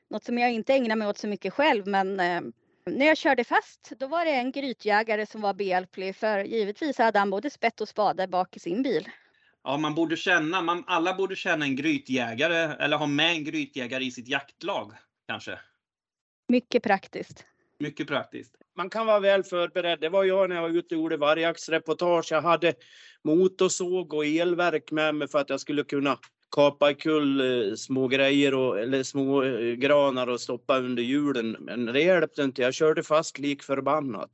Något 0.09 0.23
som 0.23 0.37
jag 0.37 0.51
inte 0.51 0.73
ägnar 0.73 0.95
mig 0.95 1.07
åt 1.07 1.17
så 1.17 1.27
mycket 1.27 1.53
själv, 1.53 1.87
men 1.87 2.19
eh, 2.19 2.41
när 2.85 3.05
jag 3.05 3.17
körde 3.17 3.43
fast, 3.43 3.91
då 3.99 4.07
var 4.07 4.25
det 4.25 4.31
en 4.31 4.51
grytjägare 4.51 5.25
som 5.25 5.41
var 5.41 5.53
behjälplig 5.53 6.15
för 6.15 6.43
givetvis 6.43 6.97
hade 6.97 7.19
han 7.19 7.29
både 7.29 7.49
spett 7.49 7.81
och 7.81 7.89
spade 7.89 8.27
bak 8.27 8.57
i 8.57 8.59
sin 8.59 8.83
bil. 8.83 9.09
Ja, 9.63 9.77
man 9.77 9.95
borde 9.95 10.17
känna, 10.17 10.61
man, 10.61 10.83
alla 10.87 11.13
borde 11.13 11.35
känna 11.35 11.65
en 11.65 11.75
grytjägare 11.75 12.83
eller 12.83 12.97
ha 12.97 13.07
med 13.07 13.31
en 13.31 13.43
grytjägare 13.43 14.03
i 14.03 14.11
sitt 14.11 14.27
jaktlag 14.27 14.91
kanske. 15.27 15.59
Mycket 16.53 16.83
praktiskt. 16.83 17.45
Mycket 17.79 18.07
praktiskt. 18.07 18.55
Man 18.77 18.89
kan 18.89 19.05
vara 19.05 19.19
väl 19.19 19.43
förberedd. 19.43 19.99
Det 19.99 20.09
var 20.09 20.23
jag 20.23 20.49
när 20.49 20.55
jag 20.55 20.63
var 20.63 20.69
ute 20.69 20.95
och 20.95 21.01
gjorde 21.01 21.17
vargjaktsreportage. 21.17 22.31
Jag 22.31 22.41
hade 22.41 22.73
motorsåg 23.23 24.13
och 24.13 24.25
elverk 24.25 24.91
med 24.91 25.15
mig 25.15 25.27
för 25.27 25.39
att 25.39 25.49
jag 25.49 25.59
skulle 25.59 25.83
kunna 25.83 26.19
kapa 26.51 26.93
kull 26.93 27.39
eh, 27.69 27.75
små 27.75 28.07
grejer 28.07 28.53
och, 28.53 28.79
eller 28.79 29.03
små 29.03 29.43
eh, 29.43 29.73
granar 29.73 30.27
och 30.27 30.41
stoppa 30.41 30.77
under 30.77 31.03
hjulen. 31.03 31.57
Men 31.59 31.85
det 31.85 32.01
hjälpte 32.01 32.43
inte. 32.43 32.61
Jag 32.61 32.73
körde 32.73 33.03
fast 33.03 33.39
lik 33.39 33.63
förbannat. 33.63 34.31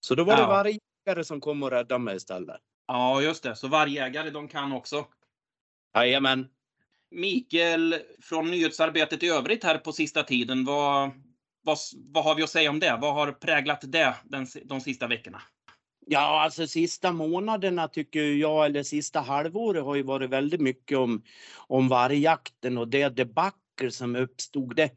Så 0.00 0.14
då 0.14 0.24
var 0.24 0.32
ja. 0.32 0.40
det 0.40 0.46
vargjägare 0.46 1.24
som 1.24 1.40
kom 1.40 1.62
och 1.62 1.70
räddade 1.70 1.98
mig 1.98 2.16
istället. 2.16 2.60
Ja, 2.86 3.22
just 3.22 3.42
det. 3.42 3.56
Så 3.56 3.68
vargjägare, 3.68 4.30
de 4.30 4.48
kan 4.48 4.72
också? 4.72 5.06
Jajamän. 5.94 6.48
Mikael, 7.10 7.96
från 8.22 8.50
nyhetsarbetet 8.50 9.22
i 9.22 9.28
övrigt 9.28 9.64
här 9.64 9.78
på 9.78 9.92
sista 9.92 10.22
tiden, 10.22 10.64
vad, 10.64 11.10
vad, 11.62 11.78
vad 11.94 12.24
har 12.24 12.34
vi 12.34 12.42
att 12.42 12.50
säga 12.50 12.70
om 12.70 12.80
det? 12.80 12.98
Vad 13.00 13.14
har 13.14 13.32
präglat 13.32 13.80
det 13.82 14.14
den, 14.24 14.46
de 14.64 14.80
sista 14.80 15.06
veckorna? 15.06 15.42
Ja, 16.06 16.42
alltså 16.42 16.66
sista 16.66 17.12
månaderna 17.12 17.88
tycker 17.88 18.22
jag, 18.22 18.66
eller 18.66 18.82
sista 18.82 19.20
halvåret 19.20 19.84
har 19.84 19.94
ju 19.94 20.02
varit 20.02 20.30
väldigt 20.30 20.60
mycket 20.60 20.98
om, 20.98 21.22
om 21.56 21.88
vargjakten 21.88 22.78
och 22.78 22.88
det 22.88 23.08
debacle 23.08 23.90
som 23.90 24.16
uppstod. 24.16 24.76
Det, 24.76 24.90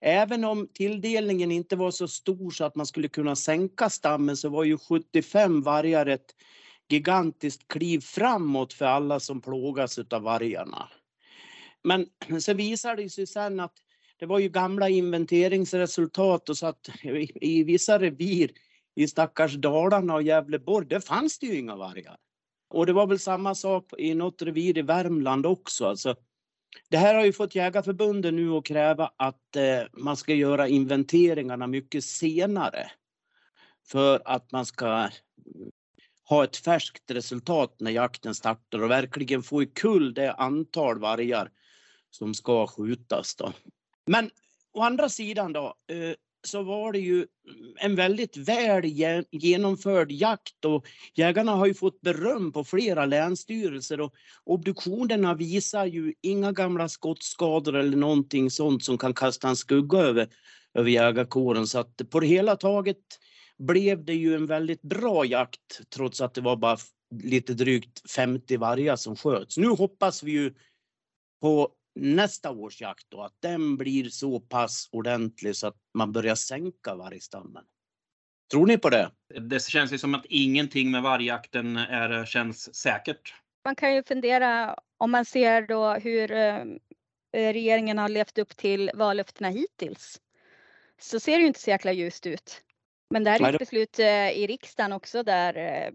även 0.00 0.44
om 0.44 0.68
tilldelningen 0.74 1.52
inte 1.52 1.76
var 1.76 1.90
så 1.90 2.08
stor 2.08 2.50
så 2.50 2.64
att 2.64 2.76
man 2.76 2.86
skulle 2.86 3.08
kunna 3.08 3.36
sänka 3.36 3.90
stammen 3.90 4.36
så 4.36 4.48
var 4.48 4.64
ju 4.64 4.78
75 4.78 5.62
vargar 5.62 6.06
ett 6.06 6.34
gigantiskt 6.88 7.68
kliv 7.68 8.00
framåt 8.00 8.72
för 8.72 8.84
alla 8.84 9.20
som 9.20 9.40
plågas 9.40 9.98
av 9.98 10.22
vargarna. 10.22 10.88
Men 11.84 12.06
så 12.40 12.54
visade 12.54 13.02
det 13.02 13.10
sig 13.10 13.26
sen 13.26 13.60
att 13.60 13.74
det 14.22 14.26
var 14.26 14.38
ju 14.38 14.48
gamla 14.48 14.88
inventeringsresultat 14.88 16.48
och 16.48 16.56
så 16.56 16.66
att 16.66 16.88
i, 17.02 17.32
i 17.34 17.64
vissa 17.64 17.98
revir 17.98 18.50
i 18.94 19.08
stackars 19.08 19.54
Dalarna 19.54 20.14
och 20.14 20.22
Gävleborg, 20.22 20.86
där 20.86 21.00
fanns 21.00 21.38
det 21.38 21.46
ju 21.46 21.58
inga 21.58 21.76
vargar. 21.76 22.16
Och 22.68 22.86
det 22.86 22.92
var 22.92 23.06
väl 23.06 23.18
samma 23.18 23.54
sak 23.54 23.92
i 23.98 24.14
något 24.14 24.42
revir 24.42 24.78
i 24.78 24.82
Värmland 24.82 25.46
också. 25.46 25.86
Alltså, 25.86 26.14
det 26.90 26.96
här 26.96 27.14
har 27.14 27.24
ju 27.24 27.32
fått 27.32 27.54
Jägarförbundet 27.54 28.34
nu 28.34 28.50
att 28.50 28.64
kräva 28.64 29.10
att 29.16 29.56
eh, 29.56 29.82
man 29.92 30.16
ska 30.16 30.34
göra 30.34 30.68
inventeringarna 30.68 31.66
mycket 31.66 32.04
senare. 32.04 32.90
För 33.86 34.22
att 34.24 34.52
man 34.52 34.66
ska 34.66 35.08
ha 36.28 36.44
ett 36.44 36.56
färskt 36.56 37.10
resultat 37.10 37.76
när 37.80 37.90
jakten 37.90 38.34
startar 38.34 38.82
och 38.82 38.90
verkligen 38.90 39.42
få 39.42 39.62
i 39.62 39.66
kull 39.66 40.14
det 40.14 40.32
antal 40.32 40.98
vargar 40.98 41.50
som 42.10 42.34
ska 42.34 42.66
skjutas. 42.66 43.36
Då. 43.36 43.52
Men 44.06 44.30
å 44.72 44.82
andra 44.82 45.08
sidan 45.08 45.52
då, 45.52 45.74
eh, 45.88 46.14
så 46.44 46.62
var 46.62 46.92
det 46.92 46.98
ju 46.98 47.26
en 47.76 47.94
väldigt 47.94 48.36
väl 48.36 48.84
genomförd 49.30 50.12
jakt 50.12 50.64
och 50.64 50.86
jägarna 51.14 51.52
har 51.52 51.66
ju 51.66 51.74
fått 51.74 52.00
beröm 52.00 52.52
på 52.52 52.64
flera 52.64 53.06
länsstyrelser 53.06 54.00
och 54.00 54.14
obduktionerna 54.44 55.34
visar 55.34 55.86
ju 55.86 56.14
inga 56.20 56.52
gamla 56.52 56.88
skottskador 56.88 57.76
eller 57.76 57.96
någonting 57.96 58.50
sånt 58.50 58.84
som 58.84 58.98
kan 58.98 59.14
kasta 59.14 59.48
en 59.48 59.56
skugga 59.56 59.98
över, 59.98 60.28
över 60.74 60.90
jägarkåren. 60.90 61.66
Så 61.66 61.78
att 61.78 62.10
på 62.10 62.20
det 62.20 62.26
hela 62.26 62.56
taget 62.56 62.98
blev 63.58 64.04
det 64.04 64.14
ju 64.14 64.34
en 64.34 64.46
väldigt 64.46 64.82
bra 64.82 65.24
jakt 65.24 65.80
trots 65.94 66.20
att 66.20 66.34
det 66.34 66.40
var 66.40 66.56
bara 66.56 66.76
lite 67.22 67.54
drygt 67.54 68.10
50 68.10 68.56
vargar 68.56 68.96
som 68.96 69.16
sköts. 69.16 69.56
Nu 69.56 69.68
hoppas 69.68 70.22
vi 70.22 70.32
ju 70.32 70.54
på 71.40 71.70
nästa 71.94 72.50
års 72.50 72.80
jakt 72.80 73.06
då, 73.08 73.22
att 73.22 73.36
den 73.40 73.76
blir 73.76 74.08
så 74.08 74.40
pass 74.40 74.88
ordentlig 74.92 75.56
så 75.56 75.66
att 75.66 75.76
man 75.94 76.12
börjar 76.12 76.34
sänka 76.34 76.94
vargstammen. 76.94 77.64
Tror 78.50 78.66
ni 78.66 78.78
på 78.78 78.90
det? 78.90 79.10
Det 79.40 79.62
känns 79.62 79.92
ju 79.92 79.98
som 79.98 80.14
att 80.14 80.26
ingenting 80.28 80.90
med 80.90 81.02
vargjakten 81.02 81.76
är, 81.76 82.24
känns 82.24 82.74
säkert. 82.74 83.34
Man 83.64 83.74
kan 83.74 83.94
ju 83.94 84.02
fundera 84.02 84.78
om 84.98 85.10
man 85.10 85.24
ser 85.24 85.62
då 85.62 85.94
hur 85.94 86.32
eh, 86.32 86.64
regeringen 87.32 87.98
har 87.98 88.08
levt 88.08 88.38
upp 88.38 88.56
till 88.56 88.90
vallöftena 88.94 89.48
hittills. 89.48 90.20
Så 91.00 91.20
ser 91.20 91.32
det 91.32 91.40
ju 91.40 91.46
inte 91.46 91.60
så 91.60 91.70
jäkla 91.70 91.92
ljust 91.92 92.26
ut. 92.26 92.62
Men 93.10 93.24
det 93.24 93.30
här 93.30 93.40
är 93.40 93.52
ett 93.52 93.58
beslut 93.58 93.98
eh, 93.98 94.30
i 94.30 94.46
riksdagen 94.46 94.92
också 94.92 95.22
där 95.22 95.56
eh, 95.56 95.92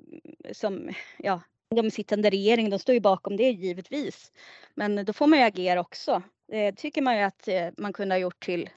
som, 0.52 0.90
ja, 1.18 1.42
de 1.76 1.92
sittande 1.92 2.30
regeringen, 2.30 2.72
de 2.72 2.80
står 2.80 2.94
ju 2.94 3.02
bakom 3.02 3.38
det 3.38 3.52
givetvis. 3.52 4.32
Men 4.76 5.06
då 5.06 5.14
får 5.14 5.28
man 5.28 5.40
ju 5.40 5.46
agera 5.46 5.80
också. 5.80 6.24
Det 6.48 6.72
tycker 6.72 7.02
man 7.02 7.18
ju 7.18 7.24
att 7.24 7.48
eh, 7.48 7.68
man 7.78 7.94
kunde 7.94 8.16
ha 8.16 8.20
gjort 8.20 8.40
till, 8.40 8.70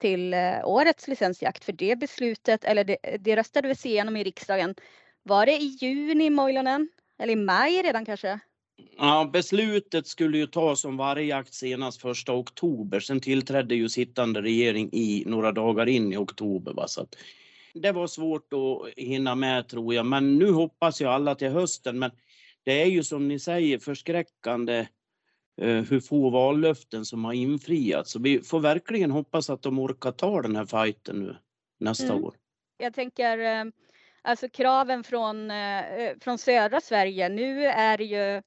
till 0.00 0.34
eh, 0.34 0.64
årets 0.64 1.08
licensjakt. 1.08 1.64
För 1.64 1.72
det 1.72 1.96
beslutet, 1.96 2.64
eller 2.64 2.84
det, 2.84 2.96
det 3.20 3.36
röstade 3.36 3.68
vi 3.68 3.88
igenom 3.90 4.16
i 4.16 4.24
riksdagen. 4.24 4.74
Var 5.22 5.46
det 5.46 5.52
i 5.52 5.78
juni 5.80 6.30
Moilanen? 6.30 6.88
Eller 7.18 7.32
i 7.32 7.36
maj 7.36 7.82
redan 7.82 8.04
kanske? 8.04 8.40
Ja, 8.98 9.30
beslutet 9.32 10.06
skulle 10.06 10.38
ju 10.38 10.46
tas 10.46 10.84
om 10.84 10.96
vargjakt 10.96 11.54
senast 11.54 12.00
första 12.00 12.32
oktober. 12.32 13.00
Sen 13.00 13.20
tillträdde 13.20 13.74
ju 13.74 13.88
sittande 13.88 14.42
regering 14.42 14.88
i 14.92 15.24
några 15.26 15.52
dagar 15.52 15.88
in 15.88 16.12
i 16.12 16.16
oktober. 16.16 16.72
Va? 16.72 16.88
Så 16.88 17.02
att 17.02 17.16
det 17.74 17.92
var 17.92 18.06
svårt 18.06 18.52
att 18.52 18.94
hinna 18.96 19.34
med 19.34 19.68
tror 19.68 19.94
jag, 19.94 20.06
men 20.06 20.38
nu 20.38 20.52
hoppas 20.52 21.00
jag 21.00 21.12
alla 21.12 21.34
till 21.34 21.50
hösten. 21.50 21.98
Men 21.98 22.10
det 22.62 22.82
är 22.82 22.86
ju 22.86 23.04
som 23.04 23.28
ni 23.28 23.38
säger 23.38 23.78
förskräckande 23.78 24.86
eh, 25.60 25.76
hur 25.76 26.00
få 26.00 26.30
vallöften 26.30 27.04
som 27.04 27.24
har 27.24 27.32
infriats. 27.32 28.12
Så 28.12 28.18
vi 28.18 28.42
får 28.42 28.60
verkligen 28.60 29.10
hoppas 29.10 29.50
att 29.50 29.62
de 29.62 29.78
orkar 29.78 30.12
ta 30.12 30.42
den 30.42 30.56
här 30.56 30.66
fighten 30.66 31.16
nu 31.18 31.36
nästa 31.80 32.12
mm. 32.12 32.24
år. 32.24 32.34
Jag 32.76 32.94
tänker 32.94 33.38
eh, 33.38 33.64
alltså 34.22 34.48
kraven 34.48 35.04
från, 35.04 35.50
eh, 35.50 35.84
från 36.20 36.38
södra 36.38 36.80
Sverige. 36.80 37.28
Nu 37.28 37.64
är 37.64 37.98
det 37.98 38.04
ju 38.04 38.42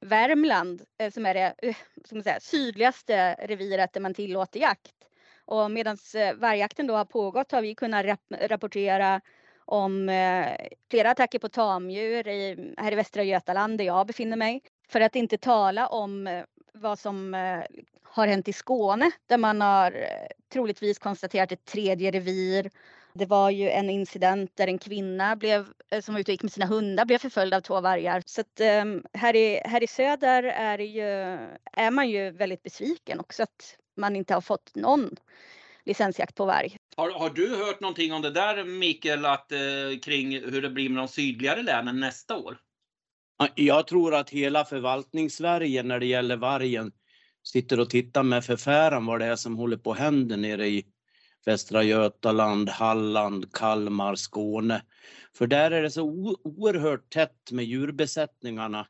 Värmland 0.00 0.82
som 1.12 1.26
är 1.26 1.34
det 1.34 1.54
som 2.04 2.22
säga, 2.22 2.40
sydligaste 2.40 3.34
reviret 3.34 3.92
där 3.92 4.00
man 4.00 4.14
tillåter 4.14 4.60
jakt. 4.60 4.92
Och 5.46 5.70
medan 5.70 5.98
eh, 6.14 6.34
vargjakten 6.34 6.86
då 6.86 6.94
har 6.94 7.04
pågått 7.04 7.52
har 7.52 7.62
vi 7.62 7.74
kunnat 7.74 8.06
rap 8.06 8.20
rapportera 8.30 9.20
om 9.64 10.08
eh, 10.08 10.46
flera 10.90 11.10
attacker 11.10 11.38
på 11.38 11.48
tamdjur 11.48 12.28
i, 12.28 12.74
här 12.76 12.92
i 12.92 12.94
Västra 12.94 13.22
Götaland 13.22 13.78
där 13.78 13.84
jag 13.84 14.06
befinner 14.06 14.36
mig. 14.36 14.62
För 14.88 15.00
att 15.00 15.16
inte 15.16 15.38
tala 15.38 15.86
om 15.86 16.26
eh, 16.26 16.44
vad 16.72 16.98
som 16.98 17.34
har 18.02 18.26
hänt 18.26 18.48
i 18.48 18.52
Skåne 18.52 19.10
där 19.26 19.38
man 19.38 19.60
har 19.60 20.06
troligtvis 20.52 20.98
konstaterat 20.98 21.52
ett 21.52 21.64
tredje 21.64 22.10
revir. 22.10 22.70
Det 23.12 23.26
var 23.26 23.50
ju 23.50 23.70
en 23.70 23.90
incident 23.90 24.56
där 24.56 24.66
en 24.66 24.78
kvinna 24.78 25.36
blev, 25.36 25.66
som 26.02 26.14
var 26.14 26.20
ute 26.20 26.30
och 26.30 26.32
gick 26.32 26.42
med 26.42 26.52
sina 26.52 26.66
hundar 26.66 27.04
blev 27.04 27.18
förföljd 27.18 27.54
av 27.54 27.60
två 27.60 27.80
vargar. 27.80 28.22
Så 28.26 28.40
att, 28.40 28.60
här, 29.12 29.36
i, 29.36 29.60
här 29.64 29.82
i 29.82 29.86
söder 29.86 30.42
är, 30.42 30.78
ju, 30.78 31.02
är 31.72 31.90
man 31.90 32.08
ju 32.08 32.30
väldigt 32.30 32.62
besviken 32.62 33.20
också 33.20 33.42
att 33.42 33.76
man 33.96 34.16
inte 34.16 34.34
har 34.34 34.40
fått 34.40 34.74
någon 34.74 35.10
licensjakt 35.84 36.34
på 36.34 36.44
varg. 36.44 36.76
Har, 36.96 37.10
har 37.10 37.30
du 37.30 37.56
hört 37.56 37.80
någonting 37.80 38.12
om 38.12 38.22
det 38.22 38.30
där 38.30 38.64
Mikael, 38.64 39.24
att, 39.24 39.52
eh, 39.52 39.58
kring 40.02 40.32
hur 40.32 40.62
det 40.62 40.70
blir 40.70 40.88
med 40.88 40.98
de 40.98 41.08
sydligare 41.08 41.62
länen 41.62 42.00
nästa 42.00 42.36
år? 42.36 42.58
Jag 43.54 43.86
tror 43.86 44.14
att 44.14 44.30
hela 44.30 44.64
förvaltningssverige 44.64 45.82
när 45.82 46.00
det 46.00 46.06
gäller 46.06 46.36
vargen 46.36 46.92
sitter 47.42 47.80
och 47.80 47.90
tittar 47.90 48.22
med 48.22 48.44
förfäran 48.44 49.06
vad 49.06 49.20
det 49.20 49.26
är 49.26 49.36
som 49.36 49.56
håller 49.56 49.76
på 49.76 49.92
att 49.92 49.98
hända 49.98 50.36
nere 50.36 50.66
i 50.66 50.84
Västra 51.46 51.82
Götaland, 51.82 52.68
Halland, 52.68 53.52
Kalmar, 53.52 54.14
Skåne. 54.14 54.82
För 55.34 55.46
där 55.46 55.70
är 55.70 55.82
det 55.82 55.90
så 55.90 56.02
oerhört 56.44 57.10
tätt 57.10 57.50
med 57.52 57.64
djurbesättningarna 57.64 58.86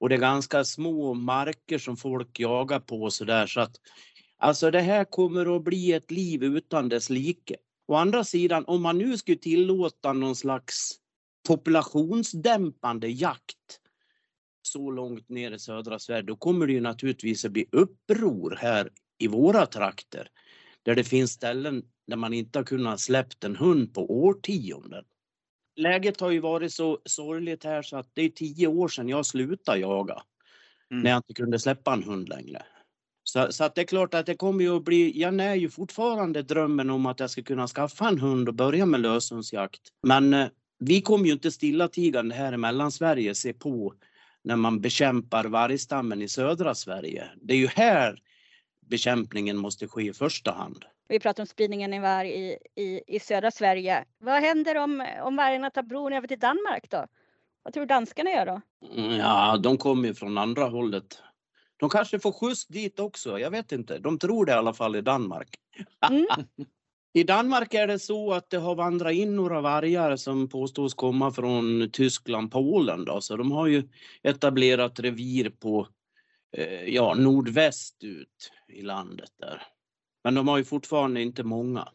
och 0.00 0.08
det 0.08 0.14
är 0.14 0.18
ganska 0.18 0.64
små 0.64 1.14
marker 1.14 1.78
som 1.78 1.96
folk 1.96 2.40
jagar 2.40 2.80
på 2.80 3.10
så 3.10 3.24
där 3.24 3.46
så 3.46 3.60
att 3.60 3.76
alltså 4.38 4.70
det 4.70 4.80
här 4.80 5.04
kommer 5.04 5.56
att 5.56 5.64
bli 5.64 5.92
ett 5.92 6.10
liv 6.10 6.44
utan 6.44 6.88
dess 6.88 7.10
like. 7.10 7.56
Å 7.88 7.94
andra 7.94 8.24
sidan, 8.24 8.64
om 8.66 8.82
man 8.82 8.98
nu 8.98 9.18
skulle 9.18 9.38
tillåta 9.38 10.12
någon 10.12 10.36
slags 10.36 10.92
populationsdämpande 11.48 13.08
jakt 13.08 13.80
så 14.62 14.90
långt 14.90 15.28
ner 15.28 15.52
i 15.52 15.58
södra 15.58 15.98
Sverige, 15.98 16.22
då 16.22 16.36
kommer 16.36 16.66
det 16.66 16.72
ju 16.72 16.80
naturligtvis 16.80 17.44
att 17.44 17.52
bli 17.52 17.66
uppror 17.72 18.58
här 18.60 18.90
i 19.18 19.26
våra 19.26 19.66
trakter. 19.66 20.28
Där 20.82 20.94
det 20.94 21.04
finns 21.04 21.30
ställen 21.30 21.82
där 22.06 22.16
man 22.16 22.32
inte 22.32 22.58
har 22.58 22.64
kunnat 22.64 23.00
släppt 23.00 23.44
en 23.44 23.56
hund 23.56 23.94
på 23.94 24.22
årtionden. 24.22 25.04
Läget 25.76 26.20
har 26.20 26.30
ju 26.30 26.40
varit 26.40 26.72
så 26.72 26.98
sorgligt 27.04 27.64
här 27.64 27.82
så 27.82 27.96
att 27.96 28.10
det 28.14 28.22
är 28.22 28.28
tio 28.28 28.66
år 28.66 28.88
sedan 28.88 29.08
jag 29.08 29.26
slutade 29.26 29.78
jaga. 29.78 30.22
Mm. 30.90 31.02
När 31.02 31.10
jag 31.10 31.18
inte 31.18 31.34
kunde 31.34 31.58
släppa 31.58 31.92
en 31.92 32.02
hund 32.02 32.28
längre. 32.28 32.62
Så, 33.28 33.52
så, 33.52 33.64
att 33.64 33.74
det 33.74 33.80
är 33.80 33.84
klart 33.84 34.14
att 34.14 34.26
det 34.26 34.34
kommer 34.34 34.64
ju 34.64 34.76
att 34.76 34.84
bli, 34.84 35.20
jag 35.20 35.34
när 35.34 35.54
ju 35.54 35.70
fortfarande 35.70 36.42
drömmen 36.42 36.90
om 36.90 37.06
att 37.06 37.20
jag 37.20 37.30
ska 37.30 37.42
kunna 37.42 37.66
skaffa 37.66 38.08
en 38.08 38.18
hund 38.18 38.48
och 38.48 38.54
börja 38.54 38.86
med 38.86 39.00
löshundsjakt. 39.00 39.80
Men 40.02 40.34
eh, 40.34 40.46
vi 40.78 41.00
kommer 41.00 41.26
ju 41.26 41.32
inte 41.32 41.50
stillatigande 41.50 42.34
här 42.34 42.52
i 42.52 42.56
Mellansverige 42.56 43.34
se 43.34 43.52
på 43.52 43.94
när 44.44 44.56
man 44.56 44.80
bekämpar 44.80 45.44
vargstammen 45.44 46.22
i 46.22 46.28
södra 46.28 46.74
Sverige. 46.74 47.24
Det 47.42 47.54
är 47.54 47.58
ju 47.58 47.66
här 47.66 48.22
bekämpningen 48.80 49.56
måste 49.56 49.88
ske 49.88 50.02
i 50.02 50.12
första 50.12 50.52
hand. 50.52 50.84
Vi 51.08 51.20
pratar 51.20 51.42
om 51.42 51.46
spridningen 51.46 51.94
i 51.94 52.00
varg 52.00 52.28
i, 52.30 52.56
i, 52.82 53.02
i 53.06 53.20
södra 53.20 53.50
Sverige. 53.50 54.04
Vad 54.18 54.42
händer 54.42 54.76
om, 54.76 55.06
om 55.22 55.36
vargarna 55.36 55.70
tar 55.70 55.82
bron 55.82 56.12
över 56.12 56.28
till 56.28 56.38
Danmark 56.38 56.90
då? 56.90 57.06
Vad 57.62 57.74
tror 57.74 57.86
danskarna 57.86 58.30
gör 58.30 58.46
då? 58.46 58.60
Mm, 58.94 59.16
ja, 59.16 59.56
de 59.62 59.76
kommer 59.76 60.08
ju 60.08 60.14
från 60.14 60.38
andra 60.38 60.64
hållet. 60.64 61.22
De 61.76 61.90
kanske 61.90 62.18
får 62.18 62.32
skjuts 62.32 62.66
dit 62.66 63.00
också, 63.00 63.38
jag 63.38 63.50
vet 63.50 63.72
inte. 63.72 63.98
De 63.98 64.18
tror 64.18 64.46
det 64.46 64.52
i 64.52 64.54
alla 64.54 64.74
fall 64.74 64.96
i 64.96 65.00
Danmark. 65.00 65.48
Mm. 66.08 66.26
I 67.16 67.22
Danmark 67.22 67.74
är 67.74 67.86
det 67.86 67.98
så 67.98 68.32
att 68.32 68.50
det 68.50 68.58
har 68.58 68.74
vandrat 68.74 69.12
in 69.12 69.36
några 69.36 69.60
vargar 69.60 70.16
som 70.16 70.48
påstås 70.48 70.94
komma 70.94 71.32
från 71.32 71.90
Tyskland, 71.92 72.52
Polen. 72.52 73.04
Då. 73.04 73.20
Så 73.20 73.36
de 73.36 73.52
har 73.52 73.66
ju 73.66 73.88
etablerat 74.22 75.00
revir 75.00 75.50
på 75.50 75.88
eh, 76.56 76.84
ja, 76.84 77.14
nordväst 77.14 78.04
ut 78.04 78.52
i 78.68 78.82
landet 78.82 79.30
där. 79.40 79.62
Men 80.24 80.34
de 80.34 80.48
har 80.48 80.58
ju 80.58 80.64
fortfarande 80.64 81.22
inte 81.22 81.42
många. 81.42 81.88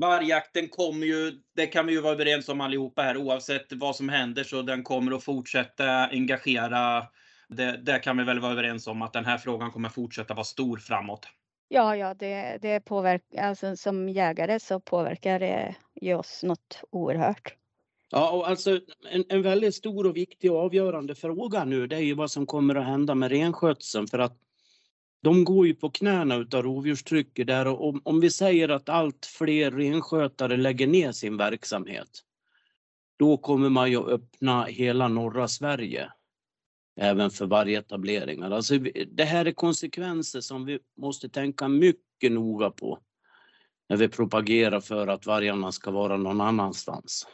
Vargjakten 0.00 0.68
kommer 0.68 1.06
ju, 1.06 1.32
det 1.54 1.66
kan 1.66 1.86
vi 1.86 1.92
ju 1.92 2.00
vara 2.00 2.12
överens 2.12 2.48
om 2.48 2.60
allihopa 2.60 3.02
här, 3.02 3.16
oavsett 3.16 3.66
vad 3.72 3.96
som 3.96 4.08
händer 4.08 4.44
så 4.44 4.62
den 4.62 4.82
kommer 4.82 5.16
att 5.16 5.24
fortsätta 5.24 6.06
engagera. 6.06 7.06
Det, 7.48 7.76
det 7.76 7.98
kan 7.98 8.16
vi 8.16 8.24
väl 8.24 8.40
vara 8.40 8.52
överens 8.52 8.86
om 8.86 9.02
att 9.02 9.12
den 9.12 9.24
här 9.24 9.38
frågan 9.38 9.70
kommer 9.70 9.88
fortsätta 9.88 10.34
vara 10.34 10.44
stor 10.44 10.76
framåt. 10.76 11.26
Ja, 11.68 11.96
ja, 11.96 12.14
det, 12.14 12.58
det 12.62 12.80
påverkar, 12.80 13.42
alltså 13.42 13.76
som 13.76 14.08
jägare 14.08 14.60
så 14.60 14.80
påverkar 14.80 15.38
det 15.38 15.74
ju 16.00 16.14
oss 16.14 16.42
något 16.42 16.80
oerhört. 16.90 17.54
Ja, 18.10 18.30
och 18.30 18.48
alltså 18.48 18.80
en, 19.10 19.24
en 19.28 19.42
väldigt 19.42 19.74
stor 19.74 20.06
och 20.06 20.16
viktig 20.16 20.52
och 20.52 20.58
avgörande 20.58 21.14
fråga 21.14 21.64
nu 21.64 21.86
det 21.86 21.96
är 21.96 22.00
ju 22.00 22.14
vad 22.14 22.30
som 22.30 22.46
kommer 22.46 22.74
att 22.74 22.86
hända 22.86 23.14
med 23.14 23.30
renskötseln 23.30 24.06
för 24.06 24.18
att 24.18 24.38
de 25.22 25.44
går 25.44 25.66
ju 25.66 25.74
på 25.74 25.90
knäna 25.90 26.36
utav 26.36 26.62
rovdjurstrycket 26.62 27.46
där 27.46 27.66
och 27.66 27.88
om, 27.88 28.00
om 28.04 28.20
vi 28.20 28.30
säger 28.30 28.68
att 28.68 28.88
allt 28.88 29.26
fler 29.26 29.70
renskötare 29.70 30.56
lägger 30.56 30.86
ner 30.86 31.12
sin 31.12 31.36
verksamhet 31.36 32.08
då 33.18 33.36
kommer 33.36 33.68
man 33.68 33.90
ju 33.90 33.98
öppna 33.98 34.64
hela 34.64 35.08
norra 35.08 35.48
Sverige 35.48 36.12
även 36.96 37.30
för 37.30 37.46
vargetableringar. 37.46 38.50
Alltså, 38.50 38.74
alltså 38.74 38.90
det 39.06 39.24
här 39.24 39.44
är 39.44 39.52
konsekvenser 39.52 40.40
som 40.40 40.64
vi 40.64 40.78
måste 40.96 41.28
tänka 41.28 41.68
mycket 41.68 42.32
noga 42.32 42.70
på 42.70 42.98
när 43.88 43.96
vi 43.96 44.08
propagerar 44.08 44.80
för 44.80 45.06
att 45.06 45.26
vargarna 45.26 45.72
ska 45.72 45.90
vara 45.90 46.16
någon 46.16 46.40
annanstans. 46.40 47.26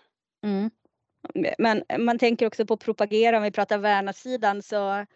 Mm. 0.44 0.70
Men 1.58 1.82
man 1.98 2.18
tänker 2.18 2.46
också 2.46 2.66
på 2.66 2.76
propagera, 2.76 3.36
om 3.36 3.42
vi 3.42 3.50
pratar 3.50 3.78
värnasidan 3.78 4.62
så 4.62 5.06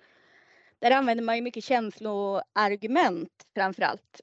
där 0.78 0.90
använder 0.90 1.24
man 1.24 1.36
ju 1.36 1.42
mycket 1.42 1.64
känsloargument 1.64 3.32
framför 3.54 3.82
allt. 3.82 4.20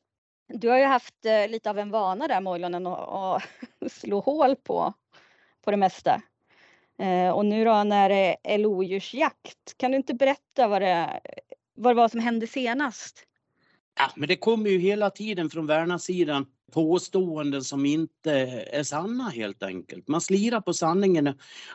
Du 0.48 0.70
har 0.70 0.78
ju 0.78 0.86
haft 0.86 1.26
eh, 1.26 1.48
lite 1.50 1.70
av 1.70 1.80
en 1.80 1.90
vana 1.90 2.28
där 2.28 2.42
Mojlonen 2.42 2.88
att 2.88 3.44
slå 3.92 4.20
hål 4.20 4.56
på, 4.56 4.94
på 5.62 5.72
det 5.72 5.78
mesta. 5.78 6.22
Eh, 7.00 7.30
och 7.30 7.46
nu 7.46 7.66
då 7.66 7.84
när 7.84 8.10
det 8.10 8.38
är 8.44 8.58
lodjursjakt, 8.58 9.78
kan 9.78 9.92
du 9.92 9.98
inte 9.98 10.14
berätta 10.14 10.68
vad 10.68 10.82
det, 10.82 11.20
vad 11.76 11.96
det 11.96 11.98
var 11.98 12.10
som 12.10 12.20
hände 12.20 12.48
senast? 12.48 13.26
Ja, 14.00 14.12
men 14.16 14.28
det 14.28 14.36
kommer 14.36 14.70
ju 14.70 14.80
hela 14.80 15.10
tiden 15.10 15.50
från 15.50 15.66
Värnasidan 15.66 16.46
påståenden 16.74 17.64
som 17.64 17.86
inte 17.86 18.32
är 18.72 18.84
sanna 18.84 19.30
helt 19.30 19.64
enkelt. 19.64 20.08
Man 20.08 20.22
slirar 20.22 20.62
på 20.62 20.74
sanningen 20.74 21.28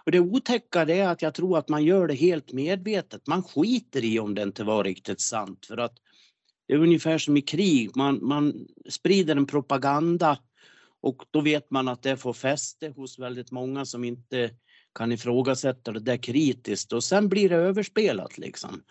och 0.05 0.13
det 0.13 0.21
otäcka 0.21 0.83
är 0.83 1.09
att 1.09 1.23
jag 1.23 1.35
tror 1.35 1.59
att 1.59 1.69
man 1.69 1.85
gör 1.85 2.07
det 2.07 2.15
helt 2.15 2.53
medvetet. 2.53 3.27
Man 3.27 3.43
skiter 3.43 4.05
i 4.05 4.19
om 4.19 4.35
det 4.35 4.43
inte 4.43 4.65
var 4.65 4.85
riktigt 4.85 5.21
sant 5.21 5.67
för 5.67 5.77
att 5.77 5.95
det 6.67 6.75
är 6.75 6.79
ungefär 6.79 7.19
som 7.19 7.37
i 7.37 7.43
krig. 7.43 7.97
Man, 7.97 8.19
man 8.23 8.67
sprider 8.89 9.37
en 9.37 9.47
propaganda 9.47 10.39
och 11.01 11.23
då 11.31 11.41
vet 11.41 11.71
man 11.71 11.89
att 11.89 12.03
det 12.03 12.17
får 12.17 12.33
fäste 12.33 12.89
hos 12.89 13.19
väldigt 13.19 13.51
många 13.51 13.85
som 13.85 14.05
inte 14.05 14.51
kan 14.95 15.13
ifrågasätta 15.13 15.93
det 15.93 16.01
där 16.01 16.17
kritiskt 16.17 16.93
och 16.93 17.05
sen 17.05 17.29
blir 17.29 17.49
det 17.49 17.57
överspelat 17.57 18.39
liksom. 18.39 18.83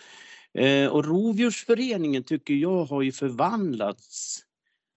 Eh, 0.53 0.87
och 0.87 1.05
Rovdjursföreningen 1.05 2.23
tycker 2.23 2.53
jag 2.53 2.85
har 2.85 3.01
ju 3.01 3.11
förvandlats 3.11 4.39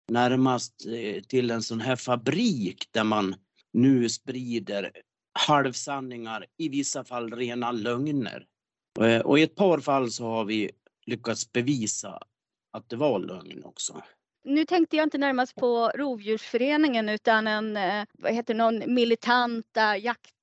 närmast 0.08 0.86
eh, 0.86 1.22
till 1.22 1.50
en 1.50 1.62
sån 1.62 1.80
här 1.80 1.96
fabrik 1.96 2.88
där 2.90 3.04
man 3.04 3.34
nu 3.72 4.08
sprider 4.08 4.90
halvsanningar, 5.32 6.46
i 6.56 6.68
vissa 6.68 7.04
fall 7.04 7.32
rena 7.32 7.72
lögner. 7.72 8.46
Eh, 9.00 9.20
och 9.20 9.38
i 9.38 9.42
ett 9.42 9.54
par 9.54 9.78
fall 9.80 10.10
så 10.10 10.24
har 10.24 10.44
vi 10.44 10.70
lyckats 11.06 11.52
bevisa 11.52 12.22
att 12.72 12.88
det 12.88 12.96
var 12.96 13.18
lögn 13.18 13.64
också. 13.64 14.02
Nu 14.44 14.64
tänkte 14.64 14.96
jag 14.96 15.06
inte 15.06 15.18
närmast 15.18 15.54
på 15.54 15.90
Rovdjursföreningen 15.94 17.08
utan 17.08 17.46
en, 17.46 17.78
vad 18.12 18.34
heter 18.34 18.54
någon 18.54 18.94
militanta 18.94 19.96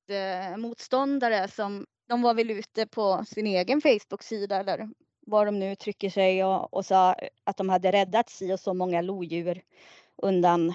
jaktmotståndare 0.07 1.47
som 1.47 1.85
de 2.09 2.21
var 2.21 2.33
väl 2.33 2.51
ute 2.51 2.87
på 2.87 3.25
sin 3.27 3.47
egen 3.47 3.81
Facebook-sida 3.81 4.59
eller 4.59 4.89
var 5.25 5.45
de 5.45 5.59
nu 5.59 5.71
uttrycker 5.71 6.09
sig 6.09 6.43
och, 6.43 6.73
och 6.73 6.85
sa 6.85 7.15
att 7.43 7.57
de 7.57 7.69
hade 7.69 7.91
räddat 7.91 8.29
si 8.29 8.53
och 8.53 8.59
så 8.59 8.73
många 8.73 9.01
lodjur 9.01 9.61
undan 10.21 10.73